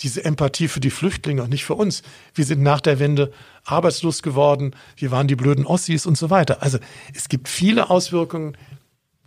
[0.00, 2.02] diese Empathie für die Flüchtlinge und nicht für uns.
[2.34, 3.32] Wir sind nach der Wende
[3.64, 6.62] arbeitslos geworden, wir waren die blöden Ossis und so weiter.
[6.62, 6.78] Also
[7.14, 8.56] es gibt viele Auswirkungen,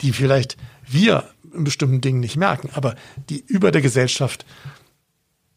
[0.02, 2.96] die vielleicht wir in bestimmten Dingen nicht merken, aber
[3.30, 4.46] die über der Gesellschaft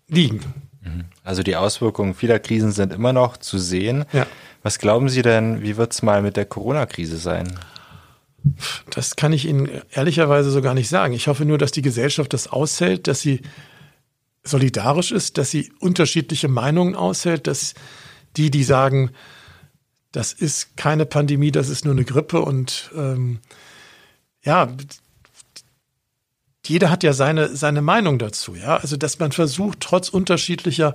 [0.09, 0.41] liegen.
[0.82, 1.05] Mhm.
[1.24, 4.05] Also die Auswirkungen vieler Krisen sind immer noch zu sehen.
[4.12, 4.26] Ja.
[4.62, 7.59] Was glauben Sie denn, wie wird es mal mit der Corona-Krise sein?
[8.90, 11.14] Das kann ich Ihnen ehrlicherweise so gar nicht sagen.
[11.14, 13.42] Ich hoffe nur, dass die Gesellschaft das aushält, dass sie
[14.44, 17.74] solidarisch ist, dass sie unterschiedliche Meinungen aushält, dass
[18.36, 19.11] die, die sagen,
[20.12, 23.40] das ist keine Pandemie, das ist nur eine Grippe und ähm,
[24.42, 24.68] ja,
[26.64, 28.76] jeder hat ja seine, seine Meinung dazu, ja.
[28.76, 30.94] Also, dass man versucht, trotz unterschiedlicher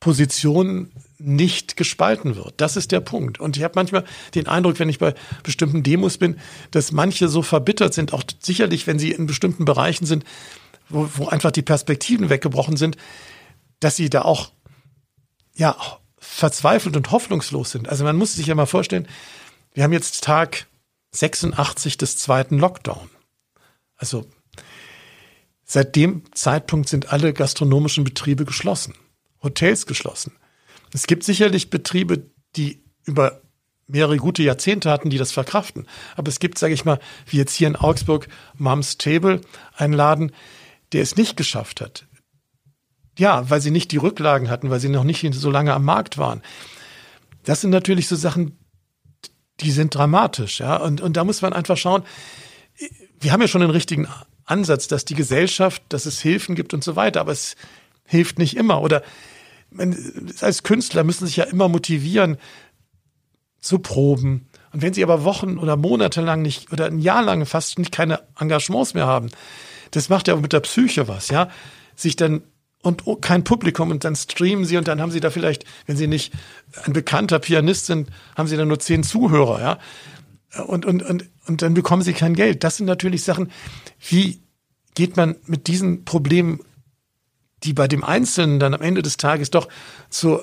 [0.00, 2.54] Positionen nicht gespalten wird.
[2.56, 3.38] Das ist der Punkt.
[3.38, 4.04] Und ich habe manchmal
[4.34, 6.38] den Eindruck, wenn ich bei bestimmten Demos bin,
[6.70, 10.24] dass manche so verbittert sind, auch sicherlich, wenn sie in bestimmten Bereichen sind,
[10.88, 12.96] wo, wo einfach die Perspektiven weggebrochen sind,
[13.80, 14.50] dass sie da auch
[15.54, 15.76] ja
[16.18, 17.88] verzweifelt und hoffnungslos sind.
[17.88, 19.06] Also man muss sich ja mal vorstellen,
[19.72, 20.66] wir haben jetzt Tag
[21.12, 23.08] 86 des zweiten Lockdown.
[23.96, 24.26] Also
[25.64, 28.94] seit dem Zeitpunkt sind alle gastronomischen Betriebe geschlossen,
[29.42, 30.32] Hotels geschlossen.
[30.94, 33.42] Es gibt sicherlich Betriebe, die über
[33.88, 35.88] mehrere gute Jahrzehnte hatten, die das verkraften.
[36.16, 39.40] Aber es gibt, sage ich mal, wie jetzt hier in Augsburg, Moms Table,
[39.76, 40.30] einen Laden,
[40.92, 42.06] der es nicht geschafft hat.
[43.18, 46.16] Ja, weil sie nicht die Rücklagen hatten, weil sie noch nicht so lange am Markt
[46.16, 46.42] waren.
[47.42, 48.56] Das sind natürlich so Sachen,
[49.60, 50.76] die sind dramatisch, ja.
[50.76, 52.04] Und, und da muss man einfach schauen,
[53.18, 54.06] wir haben ja schon den richtigen
[54.44, 57.56] Ansatz, dass die Gesellschaft, dass es Hilfen gibt und so weiter, aber es
[58.04, 58.80] hilft nicht immer.
[58.80, 59.02] Oder
[60.40, 62.36] als Künstler müssen sich ja immer motivieren
[63.60, 64.48] zu proben.
[64.72, 67.92] Und wenn sie aber Wochen oder Monate lang nicht oder ein Jahr lang fast nicht
[67.92, 69.30] keine Engagements mehr haben,
[69.90, 71.48] das macht ja auch mit der Psyche was, ja.
[71.96, 72.42] Sich dann
[72.82, 76.06] und kein Publikum und dann streamen sie und dann haben sie da vielleicht, wenn sie
[76.06, 76.34] nicht
[76.84, 79.78] ein bekannter Pianist sind, haben sie dann nur zehn Zuhörer, ja.
[80.66, 82.62] Und, und, und, und dann bekommen sie kein Geld.
[82.62, 83.50] Das sind natürlich Sachen,
[84.08, 84.40] wie
[84.94, 86.60] geht man mit diesen Problemen,
[87.64, 89.68] die bei dem Einzelnen dann am Ende des Tages doch
[90.10, 90.40] zu,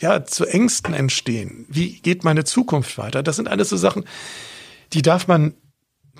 [0.00, 1.66] ja, zu Ängsten entstehen?
[1.68, 3.22] Wie geht meine Zukunft weiter?
[3.22, 4.04] Das sind alles so Sachen,
[4.92, 5.54] die darf man,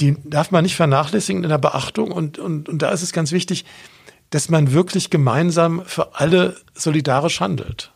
[0.00, 3.32] die darf man nicht vernachlässigen in der Beachtung und, und, und da ist es ganz
[3.32, 3.64] wichtig,
[4.30, 7.92] dass man wirklich gemeinsam für alle solidarisch handelt.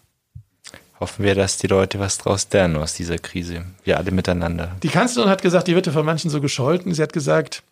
[0.99, 3.67] Hoffen wir, dass die Leute was draus lernen aus dieser Krise.
[3.85, 4.77] Wir alle miteinander.
[4.83, 6.95] Die Kanzlerin hat gesagt, die wird ja von manchen so gescholten.
[6.95, 7.65] Sie hat gesagt,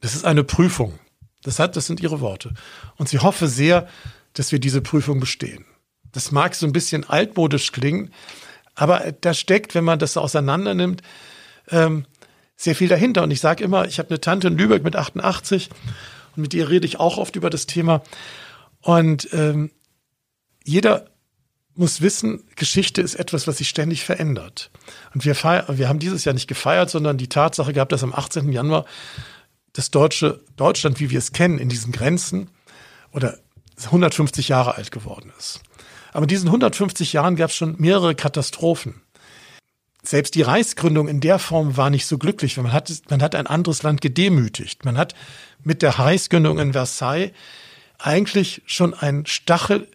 [0.00, 0.98] das ist eine Prüfung.
[1.42, 2.54] Das hat, das sind ihre Worte.
[2.96, 3.88] Und sie hoffe sehr,
[4.32, 5.64] dass wir diese Prüfung bestehen.
[6.12, 8.12] Das mag so ein bisschen altmodisch klingen,
[8.74, 11.02] aber da steckt, wenn man das auseinander nimmt,
[11.70, 12.06] ähm,
[12.56, 13.22] sehr viel dahinter.
[13.22, 15.70] Und ich sage immer, ich habe eine Tante in Lübeck mit 88
[16.36, 18.02] und mit ihr rede ich auch oft über das Thema.
[18.80, 19.70] Und ähm,
[20.64, 21.06] jeder
[21.74, 24.70] muss wissen, Geschichte ist etwas, was sich ständig verändert.
[25.14, 28.12] Und wir, feiern, wir haben dieses Jahr nicht gefeiert, sondern die Tatsache gehabt, dass am
[28.12, 28.50] 18.
[28.50, 28.84] Januar
[29.78, 32.50] das deutsche Deutschland, wie wir es kennen, in diesen Grenzen
[33.12, 33.38] oder
[33.84, 35.60] 150 Jahre alt geworden ist.
[36.12, 39.00] Aber in diesen 150 Jahren gab es schon mehrere Katastrophen.
[40.02, 43.36] Selbst die Reichsgründung in der Form war nicht so glücklich, weil man hat, man hat
[43.36, 44.84] ein anderes Land gedemütigt.
[44.84, 45.14] Man hat
[45.62, 47.30] mit der Reichsgründung in Versailles
[47.98, 49.86] eigentlich schon ein Stachel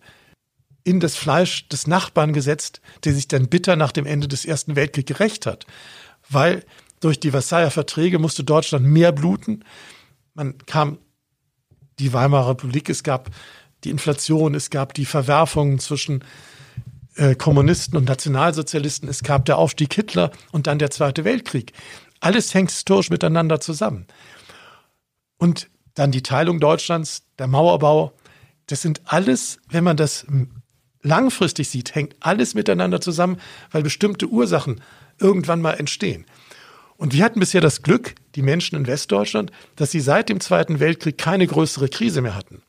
[0.86, 4.78] in das Fleisch des Nachbarn gesetzt, der sich dann bitter nach dem Ende des Ersten
[4.78, 5.66] Weltkriegs gerecht hat.
[6.30, 6.64] Weil
[7.04, 9.64] durch die Versailler Verträge musste Deutschland mehr bluten.
[10.34, 11.00] Man kam
[12.00, 13.30] die Weimarer Republik, es gab
[13.84, 16.24] die Inflation, es gab die Verwerfungen zwischen
[17.16, 21.74] äh, Kommunisten und Nationalsozialisten, es gab der Aufstieg Hitler und dann der Zweite Weltkrieg.
[22.22, 24.08] Alles hängt historisch miteinander zusammen.
[25.38, 28.14] Und dann die Teilung Deutschlands, der Mauerbau,
[28.68, 30.26] das sind alles, wenn man das
[31.02, 33.38] langfristig sieht, hängt alles miteinander zusammen,
[33.72, 34.82] weil bestimmte Ursachen
[35.20, 36.26] irgendwann mal entstehen.
[36.98, 40.80] Und wir hatten bisher das Glück, die Menschen in Westdeutschland, dass sie seit dem Zweiten
[40.80, 42.62] Weltkrieg keine größere Krise mehr hatten.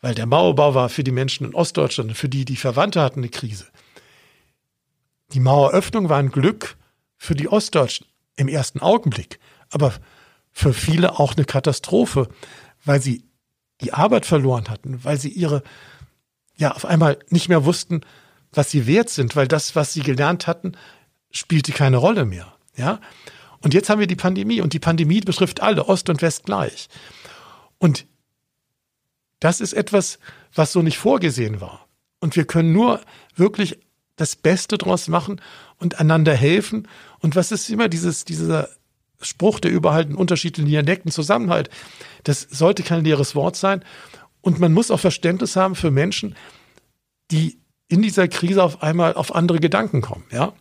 [0.00, 3.30] Weil der Mauerbau war für die Menschen in Ostdeutschland, für die, die Verwandte hatten, eine
[3.30, 3.66] Krise.
[5.32, 6.76] Die Maueröffnung war ein Glück
[7.16, 9.38] für die Ostdeutschen im ersten Augenblick.
[9.70, 9.94] Aber
[10.52, 12.28] für viele auch eine Katastrophe,
[12.84, 13.24] weil sie
[13.80, 15.62] die Arbeit verloren hatten, weil sie ihre,
[16.56, 18.02] ja, auf einmal nicht mehr wussten,
[18.52, 20.76] was sie wert sind, weil das, was sie gelernt hatten,
[21.30, 22.53] spielte keine Rolle mehr.
[22.76, 23.00] Ja.
[23.60, 26.88] Und jetzt haben wir die Pandemie und die Pandemie betrifft alle, Ost und West gleich.
[27.78, 28.06] Und
[29.40, 30.18] das ist etwas,
[30.54, 31.86] was so nicht vorgesehen war.
[32.20, 33.00] Und wir können nur
[33.36, 33.78] wirklich
[34.16, 35.40] das Beste draus machen
[35.78, 36.88] und einander helfen.
[37.20, 38.68] Und was ist immer dieses, dieser
[39.20, 41.70] Spruch, der überall in unterschiedlichen Dialekten Zusammenhalt.
[42.24, 43.84] Das sollte kein leeres Wort sein.
[44.40, 46.36] Und man muss auch Verständnis haben für Menschen,
[47.30, 47.58] die
[47.88, 50.52] in dieser Krise auf einmal auf andere Gedanken kommen, ja.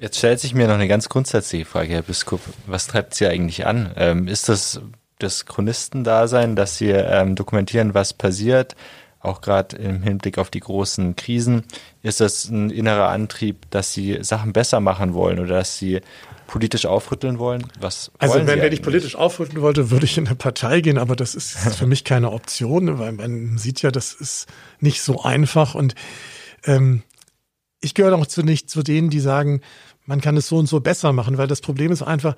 [0.00, 2.40] Jetzt stellt sich mir noch eine ganz grundsätzliche Frage, Herr Biskup.
[2.66, 3.92] Was treibt Sie eigentlich an?
[3.96, 4.80] Ähm, ist das
[5.18, 8.76] das Chronistendasein, dass Sie ähm, dokumentieren, was passiert,
[9.20, 11.64] auch gerade im Hinblick auf die großen Krisen,
[12.02, 16.00] ist das ein innerer Antrieb, dass Sie Sachen besser machen wollen oder dass Sie
[16.46, 17.66] politisch aufrütteln wollen?
[17.78, 21.14] Was also wenn, wenn ich politisch aufrütteln wollte, würde ich in eine Partei gehen, aber
[21.14, 24.46] das ist für mich keine Option, weil man sieht ja, das ist
[24.80, 25.94] nicht so einfach und
[26.64, 27.02] ähm,
[27.82, 29.60] ich gehöre auch zu nicht zu denen, die sagen,
[30.06, 32.36] man kann es so und so besser machen, weil das Problem ist einfach,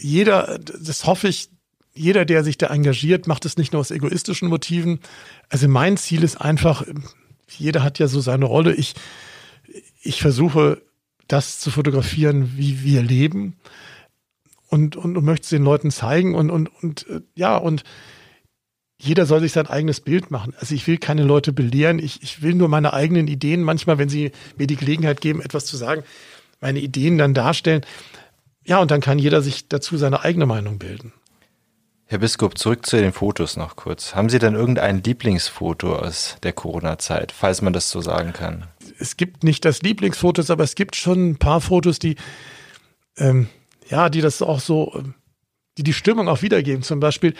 [0.00, 1.50] jeder, das hoffe ich,
[1.94, 5.00] jeder, der sich da engagiert, macht es nicht nur aus egoistischen Motiven.
[5.48, 6.84] Also mein Ziel ist einfach,
[7.48, 8.74] jeder hat ja so seine Rolle.
[8.74, 8.94] Ich,
[10.02, 10.82] ich versuche,
[11.28, 13.56] das zu fotografieren, wie wir leben
[14.68, 17.84] und, und, und möchte es den Leuten zeigen und, und, und, äh, ja, und
[18.98, 20.54] jeder soll sich sein eigenes Bild machen.
[20.58, 21.98] Also ich will keine Leute belehren.
[21.98, 25.66] Ich, ich will nur meine eigenen Ideen manchmal, wenn sie mir die Gelegenheit geben, etwas
[25.66, 26.04] zu sagen,
[26.60, 27.84] meine Ideen dann darstellen.
[28.64, 31.12] Ja, und dann kann jeder sich dazu seine eigene Meinung bilden.
[32.06, 34.14] Herr Biskup, zurück zu den Fotos noch kurz.
[34.14, 38.66] Haben Sie denn irgendein Lieblingsfoto aus der Corona-Zeit, falls man das so sagen kann?
[38.98, 42.16] Es gibt nicht das Lieblingsfotos, aber es gibt schon ein paar Fotos, die,
[43.16, 43.48] ähm,
[43.88, 45.02] ja, die das auch so,
[45.78, 46.82] die die Stimmung auch wiedergeben.
[46.82, 47.34] Zum Beispiel,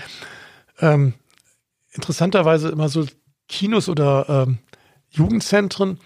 [0.80, 1.12] ähm,
[1.92, 3.06] interessanterweise immer so
[3.48, 4.58] Kinos oder ähm,
[5.10, 6.00] Jugendzentren.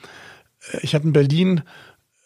[0.83, 1.63] Ich habe in Berlin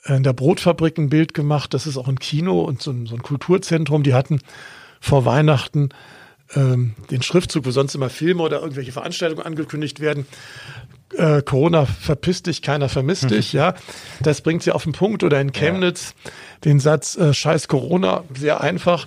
[0.04, 1.74] in der Brotfabrik ein Bild gemacht.
[1.74, 4.02] Das ist auch ein Kino und so ein, so ein Kulturzentrum.
[4.02, 4.40] Die hatten
[5.00, 5.90] vor Weihnachten
[6.54, 10.26] ähm, den Schriftzug, wo sonst immer Filme oder irgendwelche Veranstaltungen angekündigt werden.
[11.16, 13.74] Äh, Corona verpisst dich, keiner vermisst dich, ja.
[14.20, 15.22] Das bringt sie auf den Punkt.
[15.22, 16.30] Oder in Chemnitz ja.
[16.64, 19.06] den Satz, äh, scheiß Corona, sehr einfach.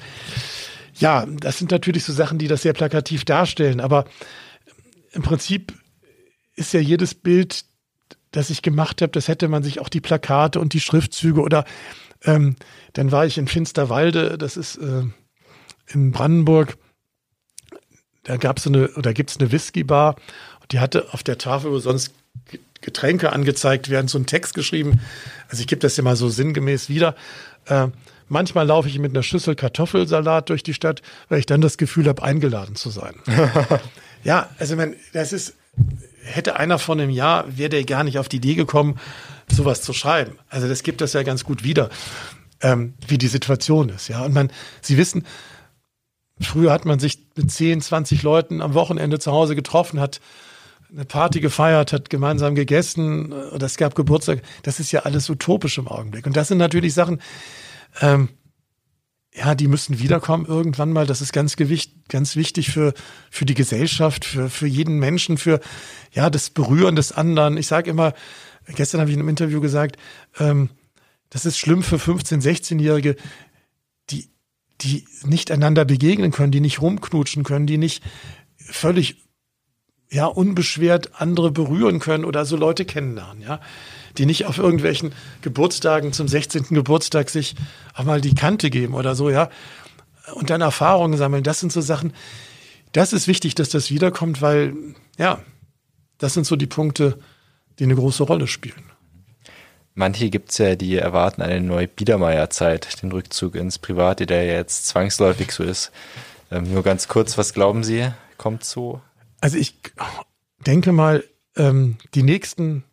[0.98, 3.82] Ja, das sind natürlich so Sachen, die das sehr plakativ darstellen.
[3.82, 4.06] Aber
[5.12, 5.74] im Prinzip
[6.56, 7.66] ist ja jedes Bild
[8.36, 11.64] das ich gemacht habe, das hätte man sich auch die Plakate und die Schriftzüge oder
[12.24, 12.56] ähm,
[12.94, 15.04] dann war ich in Finsterwalde, das ist äh,
[15.88, 16.78] in Brandenburg.
[18.24, 20.16] Da gab es eine oder gibt es eine Whisky-Bar
[20.62, 22.14] und die hatte auf der Tafel, wo sonst
[22.82, 25.00] Getränke angezeigt werden, so einen Text geschrieben.
[25.48, 27.16] Also ich gebe das ja mal so sinngemäß wieder.
[27.68, 27.88] Äh,
[28.28, 32.08] manchmal laufe ich mit einer Schüssel Kartoffelsalat durch die Stadt, weil ich dann das Gefühl
[32.08, 33.16] habe, eingeladen zu sein.
[34.24, 35.54] ja, also man, das ist
[36.26, 39.00] hätte einer von einem Jahr, wäre der gar nicht auf die Idee gekommen,
[39.50, 40.38] sowas zu schreiben.
[40.50, 41.90] Also das gibt das ja ganz gut wieder,
[42.62, 44.08] ähm, wie die Situation ist.
[44.08, 44.52] Ja, und man,
[44.82, 45.26] Sie wissen,
[46.40, 50.20] früher hat man sich mit 10, 20 Leuten am Wochenende zu Hause getroffen, hat
[50.92, 54.42] eine Party gefeiert, hat gemeinsam gegessen oder es gab Geburtstag.
[54.64, 56.26] Das ist ja alles utopisch im Augenblick.
[56.26, 57.22] Und das sind natürlich Sachen,
[58.02, 58.30] ähm,
[59.38, 61.06] ja, die müssen wiederkommen irgendwann mal.
[61.06, 62.94] Das ist ganz gewicht, ganz wichtig für,
[63.30, 65.60] für die Gesellschaft, für, für jeden Menschen, für,
[66.14, 67.58] ja, das Berühren des anderen.
[67.58, 68.14] Ich sage immer,
[68.76, 69.98] gestern habe ich in einem Interview gesagt,
[70.40, 70.70] ähm,
[71.30, 73.18] das ist schlimm für 15-, 16-Jährige,
[74.10, 74.30] die,
[74.82, 78.04] die nicht einander begegnen können, die nicht rumknutschen können, die nicht
[78.58, 79.25] völlig,
[80.16, 83.60] ja, unbeschwert andere berühren können oder so Leute kennenlernen, ja
[84.18, 86.68] die nicht auf irgendwelchen Geburtstagen zum 16.
[86.70, 87.56] Geburtstag sich
[87.94, 89.50] auch mal die Kante geben oder so, ja.
[90.34, 91.44] Und dann Erfahrungen sammeln.
[91.44, 92.14] Das sind so Sachen,
[92.94, 94.74] das ist wichtig, dass das wiederkommt, weil,
[95.18, 95.40] ja,
[96.18, 97.20] das sind so die Punkte,
[97.78, 98.84] die eine große Rolle spielen.
[99.94, 104.88] Manche gibt es ja, die erwarten eine neue Biedermeierzeit, den Rückzug ins Private, der jetzt
[104.88, 105.92] zwangsläufig so ist.
[106.52, 109.02] Ähm, nur ganz kurz, was glauben Sie, kommt so?
[109.42, 109.76] Also ich
[110.66, 111.24] denke mal,
[111.56, 112.84] ähm, die nächsten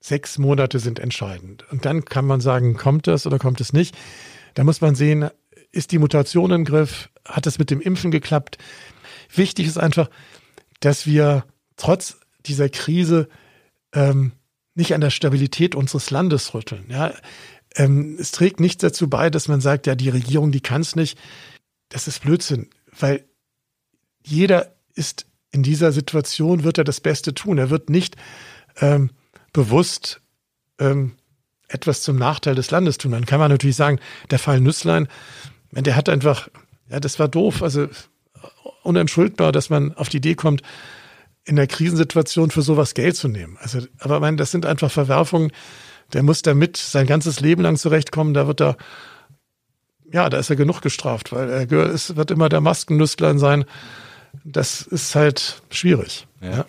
[0.00, 1.64] sechs Monate sind entscheidend.
[1.70, 3.96] Und dann kann man sagen, kommt das oder kommt es nicht.
[4.54, 5.30] Da muss man sehen,
[5.70, 7.08] ist die Mutation im Griff?
[7.26, 8.58] Hat es mit dem Impfen geklappt?
[9.34, 10.10] Wichtig ist einfach,
[10.80, 11.44] dass wir
[11.76, 13.28] trotz dieser Krise
[13.94, 14.32] ähm,
[14.74, 16.84] nicht an der Stabilität unseres Landes rütteln.
[16.88, 17.14] Ja?
[17.74, 20.96] Ähm, es trägt nichts dazu bei, dass man sagt, ja, die Regierung, die kann es
[20.96, 21.18] nicht.
[21.88, 23.24] Das ist Blödsinn, weil
[24.24, 27.58] jeder ist in dieser Situation, wird er das Beste tun.
[27.58, 28.16] Er wird nicht
[28.80, 29.10] ähm,
[29.52, 30.20] bewusst
[30.80, 31.12] ähm,
[31.68, 33.12] etwas zum Nachteil des Landes tun.
[33.12, 34.00] Dann kann man natürlich sagen,
[34.30, 35.08] der Fall Nüsslein,
[35.70, 36.48] der hat einfach,
[36.88, 37.88] ja, das war doof, also
[38.82, 40.62] unentschuldbar, dass man auf die Idee kommt,
[41.44, 43.56] in der Krisensituation für sowas Geld zu nehmen.
[43.60, 45.52] Also, aber ich meine, das sind einfach Verwerfungen.
[46.12, 48.34] Der muss damit sein ganzes Leben lang zurechtkommen.
[48.34, 48.76] Da wird er,
[50.12, 53.64] ja, da ist er genug gestraft, weil er es wird immer der Maskennüstlein sein.
[54.44, 56.26] Das ist halt schwierig.
[56.40, 56.50] Ja.
[56.50, 56.66] ja.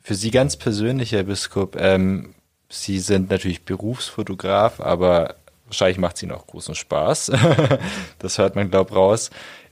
[0.00, 2.34] Für Sie ganz persönlich, Herr Biskup, ähm,
[2.70, 5.36] Sie sind natürlich Berufsfotograf, aber
[5.66, 7.32] wahrscheinlich macht es Ihnen auch großen Spaß.
[8.18, 9.30] das hört man, glaube ich, raus.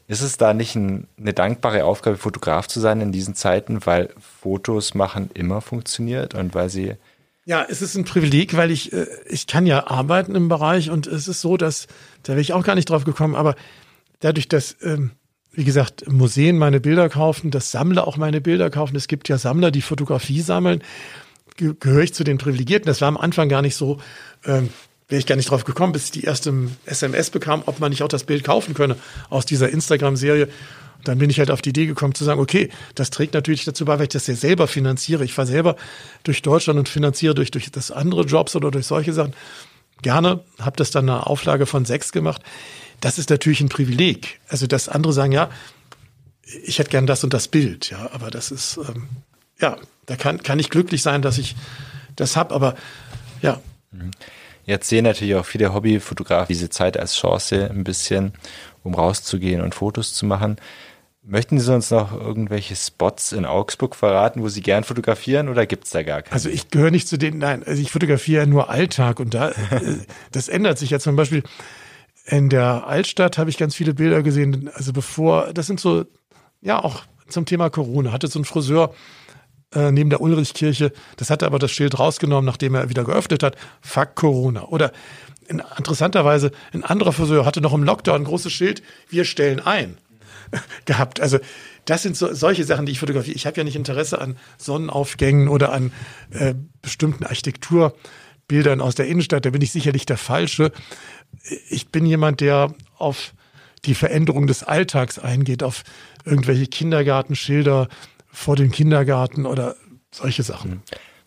[0.08, 4.10] Ist es da nicht ein, eine dankbare Aufgabe, Fotograf zu sein in diesen Zeiten, weil
[4.40, 6.94] Fotos machen immer funktioniert und weil Sie
[7.48, 11.06] ja, es ist ein Privileg, weil ich, äh, ich kann ja arbeiten im Bereich und
[11.06, 11.86] es ist so, dass,
[12.24, 13.54] da wäre ich auch gar nicht drauf gekommen, aber
[14.18, 15.12] dadurch, dass ähm,
[15.56, 18.94] wie gesagt, Museen meine Bilder kaufen, dass Sammler auch meine Bilder kaufen.
[18.94, 20.82] Es gibt ja Sammler, die Fotografie sammeln.
[21.56, 22.86] Ge gehöre ich zu den Privilegierten.
[22.86, 23.98] Das war am Anfang gar nicht so,
[24.44, 24.68] ähm,
[25.08, 26.52] wäre ich gar nicht drauf gekommen, bis ich die erste
[26.84, 28.96] SMS bekam, ob man nicht auch das Bild kaufen könne
[29.30, 30.48] aus dieser Instagram-Serie.
[31.04, 33.86] Dann bin ich halt auf die Idee gekommen zu sagen, okay, das trägt natürlich dazu
[33.86, 35.24] bei, weil ich das ja selber finanziere.
[35.24, 35.76] Ich fahre selber
[36.22, 39.32] durch Deutschland und finanziere durch, durch das andere Jobs oder durch solche Sachen.
[40.02, 42.42] Gerne, habe das dann eine Auflage von sechs gemacht.
[43.00, 44.40] Das ist natürlich ein Privileg.
[44.48, 45.50] Also, dass andere sagen, ja,
[46.64, 49.08] ich hätte gern das und das Bild, ja, aber das ist, ähm,
[49.60, 49.76] ja,
[50.06, 51.56] da kann, kann ich glücklich sein, dass ich
[52.14, 52.76] das habe, aber
[53.42, 53.60] ja.
[54.64, 58.32] Jetzt sehen natürlich auch viele Hobbyfotografen diese Zeit als Chance ein bisschen,
[58.82, 60.56] um rauszugehen und Fotos zu machen.
[61.22, 65.84] Möchten Sie uns noch irgendwelche Spots in Augsburg verraten, wo Sie gern fotografieren oder gibt
[65.84, 66.32] es da gar keine?
[66.32, 69.98] Also ich gehöre nicht zu denen, nein, also ich fotografiere nur Alltag und da, äh,
[70.30, 71.42] das ändert sich ja zum Beispiel.
[72.26, 76.04] In der Altstadt habe ich ganz viele Bilder gesehen, also bevor, das sind so,
[76.60, 78.94] ja, auch zum Thema Corona, hatte so ein Friseur
[79.72, 83.56] äh, neben der Ulrichkirche, das hatte aber das Schild rausgenommen, nachdem er wieder geöffnet hat,
[83.80, 84.64] fuck Corona.
[84.64, 84.92] Oder
[85.46, 89.96] in, interessanterweise, ein anderer Friseur hatte noch im Lockdown ein großes Schild, wir stellen ein
[90.84, 91.20] gehabt.
[91.20, 91.38] Also
[91.84, 93.36] das sind so, solche Sachen, die ich fotografiere.
[93.36, 95.92] Ich habe ja nicht Interesse an Sonnenaufgängen oder an
[96.30, 97.24] äh, bestimmten
[98.46, 99.44] Architekturbildern aus der Innenstadt.
[99.44, 100.72] Da bin ich sicherlich der Falsche.
[101.68, 103.34] Ich bin jemand, der auf
[103.84, 105.82] die Veränderung des Alltags eingeht, auf
[106.24, 107.88] irgendwelche Kindergartenschilder
[108.26, 109.76] vor dem Kindergarten oder
[110.12, 110.82] solche Sachen.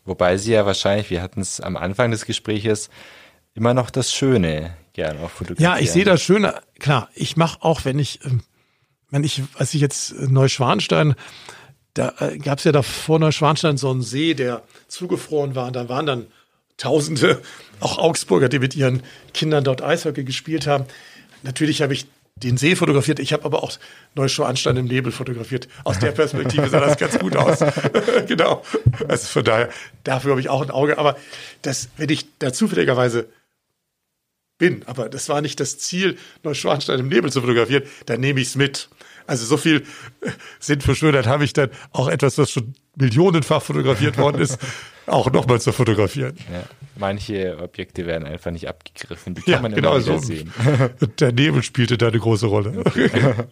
[0.06, 2.90] Wobei Sie ja wahrscheinlich, wir hatten es am Anfang des Gespräches,
[3.54, 5.74] immer noch das Schöne gerne auch fotografieren.
[5.74, 6.62] Ja, ich sehe das Schöne.
[6.80, 8.42] Klar, ich mache auch, wenn ich ähm,
[9.12, 11.16] wenn ich, als ich jetzt Neuschwanstein,
[11.96, 15.68] da äh, gab es ja da vor Neuschwanstein so einen See, der zugefroren war.
[15.68, 16.28] Und da waren dann
[16.80, 17.42] Tausende,
[17.80, 19.04] auch Augsburger, die mit ihren
[19.34, 20.86] Kindern dort Eishockey gespielt haben.
[21.44, 22.08] Natürlich habe ich
[22.44, 23.20] den See fotografiert.
[23.20, 23.72] Ich habe aber auch
[24.16, 25.68] Neuschwanstein im Nebel fotografiert.
[25.84, 27.60] Aus der Perspektive sah das ganz gut aus.
[28.28, 28.64] genau.
[29.08, 29.70] Also von daher,
[30.04, 30.98] dafür habe ich auch ein Auge.
[30.98, 31.18] Aber
[31.62, 33.28] das, wenn ich da zufälligerweise
[34.58, 38.50] bin, aber das war nicht das Ziel, Neuschwanstein im Nebel zu fotografieren, dann nehme ich
[38.50, 38.90] es mit.
[39.30, 39.84] Also so viel
[40.60, 44.58] Sinn verschönert habe ich dann auch etwas, was schon millionenfach fotografiert worden ist,
[45.06, 46.36] auch nochmal zu fotografieren.
[46.52, 46.64] Ja,
[46.98, 50.26] manche Objekte werden einfach nicht abgegriffen, die kann ja, man genau immer wieder so.
[50.26, 50.52] sehen.
[51.20, 52.84] Der Nebel spielte da eine große Rolle.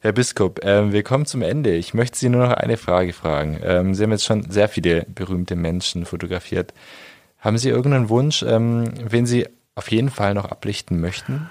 [0.00, 1.74] Herr Biskop, ähm, wir kommen zum Ende.
[1.74, 3.60] Ich möchte Sie nur noch eine Frage fragen.
[3.62, 6.74] Ähm, Sie haben jetzt schon sehr viele berühmte Menschen fotografiert.
[7.38, 11.48] Haben Sie irgendeinen Wunsch, ähm, wen Sie auf jeden Fall noch ablichten möchten?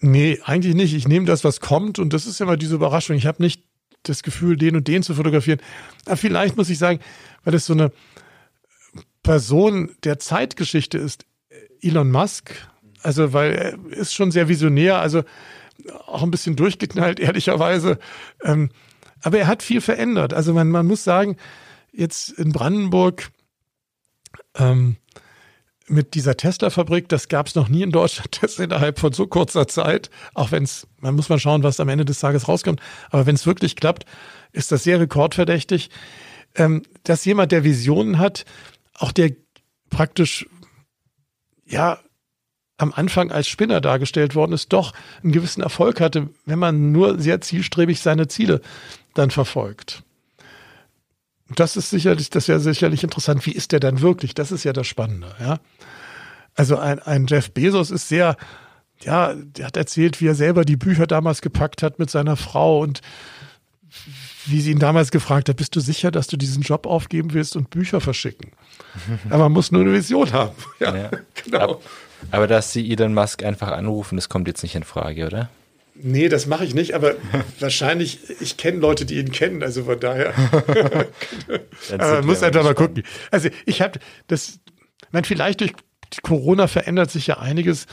[0.00, 0.94] Nee, eigentlich nicht.
[0.94, 3.16] Ich nehme das, was kommt und das ist immer diese Überraschung.
[3.16, 3.62] Ich habe nicht
[4.02, 5.60] das Gefühl, den und den zu fotografieren.
[6.04, 7.00] Aber vielleicht muss ich sagen,
[7.44, 7.92] weil es so eine
[9.22, 11.24] Person der Zeitgeschichte ist,
[11.80, 12.54] Elon Musk,
[13.02, 15.22] also weil er ist schon sehr visionär, also
[16.06, 17.98] auch ein bisschen durchgeknallt, ehrlicherweise.
[18.42, 18.70] Ähm,
[19.22, 20.34] aber er hat viel verändert.
[20.34, 21.36] Also man, man muss sagen,
[21.92, 23.30] jetzt in Brandenburg,
[24.54, 24.96] ähm,
[25.88, 29.68] mit dieser Tesla-Fabrik, das gab es noch nie in Deutschland, das innerhalb von so kurzer
[29.68, 32.80] Zeit, auch wenn es, man muss mal schauen, was am Ende des Tages rauskommt,
[33.10, 34.04] aber wenn es wirklich klappt,
[34.52, 35.90] ist das sehr rekordverdächtig,
[36.54, 38.44] ähm, dass jemand, der Visionen hat,
[38.94, 39.32] auch der
[39.90, 40.46] praktisch,
[41.64, 41.98] ja,
[42.78, 47.18] am Anfang als Spinner dargestellt worden ist, doch einen gewissen Erfolg hatte, wenn man nur
[47.18, 48.60] sehr zielstrebig seine Ziele
[49.14, 50.02] dann verfolgt.
[51.54, 53.46] Das ist sicherlich, das wäre sicherlich interessant.
[53.46, 54.34] Wie ist der dann wirklich?
[54.34, 55.58] Das ist ja das Spannende, ja.
[56.54, 58.36] Also ein, ein Jeff Bezos ist sehr,
[59.02, 62.80] ja, der hat erzählt, wie er selber die Bücher damals gepackt hat mit seiner Frau
[62.80, 63.00] und
[64.46, 67.56] wie sie ihn damals gefragt hat, bist du sicher, dass du diesen Job aufgeben willst
[67.56, 68.52] und Bücher verschicken?
[69.30, 70.54] Aber man muss nur eine Vision haben.
[70.80, 71.10] Ja, Ja.
[71.44, 71.58] genau.
[71.60, 71.80] Aber,
[72.30, 75.50] aber dass Sie Elon Musk einfach anrufen, das kommt jetzt nicht in Frage, oder?
[76.02, 77.14] Nee, das mache ich nicht, aber
[77.60, 80.34] wahrscheinlich, ich kenne Leute, die ihn kennen, also von daher.
[81.92, 83.02] Aber man muss wir einfach mal gucken.
[83.30, 84.58] Also ich habe das,
[85.10, 85.72] man vielleicht durch
[86.22, 87.86] Corona verändert sich ja einiges.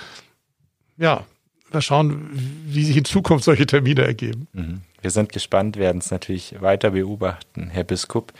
[0.98, 1.26] Ja,
[1.72, 2.30] mal schauen,
[2.66, 4.48] wie sich in Zukunft solche Termine ergeben.
[4.54, 4.82] Mhm.
[5.02, 8.34] Wir sind gespannt, werden es natürlich weiter beobachten, Herr Biskup.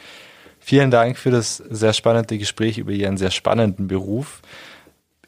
[0.60, 4.40] Vielen Dank für das sehr spannende Gespräch über Ihren sehr spannenden Beruf,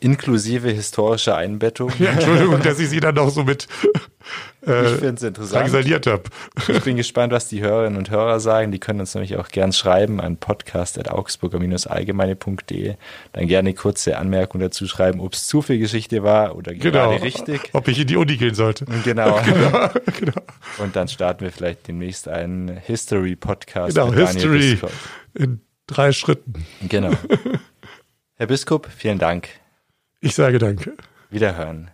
[0.07, 1.93] inklusive historischer Einbettung.
[1.99, 3.67] Ja, Entschuldigung, dass ich Sie dann noch so mit
[4.63, 5.73] Ich äh, finde es interessant.
[6.07, 6.23] habe.
[6.69, 8.73] Ich bin gespannt, was die Hörerinnen und Hörer sagen.
[8.73, 12.95] Die können uns nämlich auch gern schreiben an podcast.augsburger-allgemeine.de.
[13.33, 17.11] Dann gerne kurze Anmerkungen dazu schreiben, ob es Zufallgeschichte war oder Genau.
[17.11, 17.71] gerade richtig.
[17.73, 18.85] Ob ich in die Uni gehen sollte.
[19.05, 19.41] Genau.
[20.19, 20.41] genau.
[20.79, 23.95] Und dann starten wir vielleicht demnächst einen History-Podcast.
[23.97, 24.79] Genau, History
[25.35, 26.65] in drei Schritten.
[26.89, 27.13] Genau.
[28.35, 29.49] Herr Biskup, vielen Dank.
[30.27, 30.97] Ich sage danke.
[31.31, 31.93] Wiederhören.